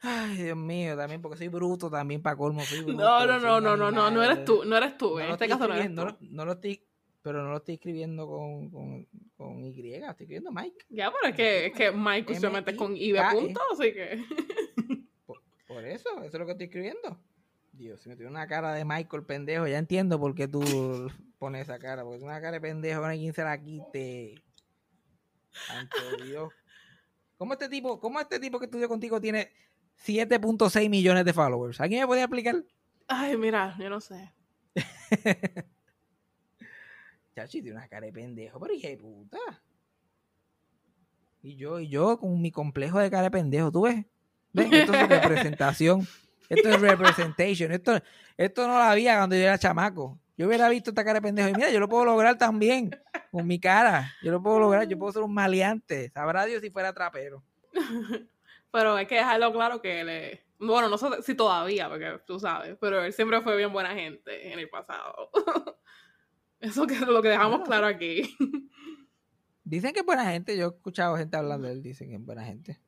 [0.01, 3.03] Ay, Dios mío, también porque soy bruto, también para colmo soy bruto.
[3.03, 5.67] No, no, no, no, no, no, no eres tú, no eres tú, en este caso
[5.67, 6.07] no eres tú.
[6.21, 6.83] No, lo estoy,
[7.21, 10.85] pero no lo estoy escribiendo con, con, con Y, estoy escribiendo Mike.
[10.89, 14.25] Ya, pero es que, es que Mike usualmente es con I punto, así que...
[15.67, 17.17] Por, eso, eso, eso es lo que estoy escribiendo.
[17.71, 21.61] Dios, si me tiene una cara de Michael pendejo, ya entiendo por qué tú pones
[21.61, 24.35] esa cara, porque es una cara de pendejo, no quien se la quite.
[25.51, 26.53] Santo Dios.
[27.37, 29.51] ¿Cómo este tipo, cómo este tipo que estudió contigo tiene
[30.05, 31.79] 7.6 millones de followers?
[31.79, 32.63] ¿Alguien me puede explicar?
[33.07, 34.33] Ay, mira, yo no sé.
[37.35, 39.37] Chachi, tiene una cara de pendejo, pero hija de puta.
[41.43, 44.05] Y yo, y yo con mi complejo de cara de pendejo, ¿tú ves?
[44.53, 44.71] ¿Ves?
[44.71, 46.07] Esto es representación.
[46.49, 47.71] Esto es representation.
[47.71, 48.01] Esto,
[48.37, 50.19] esto no lo había cuando yo era chamaco.
[50.37, 52.91] Yo hubiera visto esta cara de pendejo y mira, yo lo puedo lograr también
[53.31, 54.13] con mi cara.
[54.21, 56.09] Yo lo puedo lograr, yo puedo ser un maleante.
[56.09, 57.43] Sabrá Dios si fuera trapero.
[58.72, 60.39] Pero hay que dejarlo claro que él es...
[60.59, 64.53] Bueno, no sé si todavía, porque tú sabes, pero él siempre fue bien buena gente
[64.53, 65.30] en el pasado.
[66.59, 68.36] Eso que es lo que dejamos claro aquí.
[69.63, 70.55] Dicen que es buena gente.
[70.55, 71.82] Yo he escuchado gente hablando de él.
[71.82, 72.80] Dicen que es buena gente.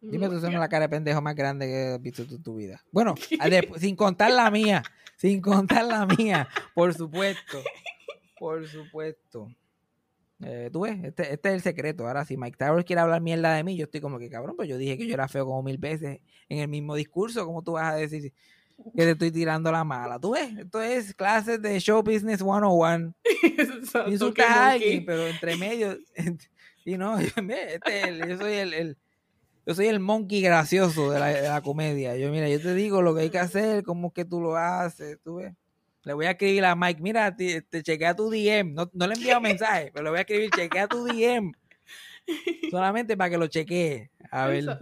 [0.00, 2.82] Dime tú, son la cara de pendejo más grande que has visto en tu vida.
[2.92, 3.14] Bueno,
[3.78, 4.82] sin contar la mía.
[5.16, 6.48] Sin contar la mía.
[6.74, 7.58] Por supuesto.
[8.38, 9.48] Por supuesto.
[10.42, 12.06] Eh, tú ves, este, este, es el secreto.
[12.06, 14.68] Ahora, si Mike Towers quiere hablar mierda de mí, yo estoy como que cabrón, pues
[14.68, 17.46] yo dije que yo era feo como mil veces en el mismo discurso.
[17.46, 18.32] ¿Cómo tú vas a decir
[18.94, 20.18] que te estoy tirando la mala?
[20.18, 23.14] Tú ves, esto es clases de show business 101.
[24.08, 25.96] Insultas a alguien, pero entre medio.
[26.84, 28.98] y no, este, yo soy el,
[29.64, 32.14] yo soy el monkey gracioso de la, de la, comedia.
[32.16, 35.18] Yo, mira, yo te digo lo que hay que hacer, cómo que tú lo haces,
[35.24, 35.54] tú ves.
[36.06, 38.74] Le voy a escribir a Mike, mira, te, te chequea tu DM.
[38.74, 41.52] No, no le he enviado mensaje, pero le voy a escribir, chequea tu DM.
[42.70, 44.12] Solamente para que lo chequee.
[44.30, 44.78] A ver.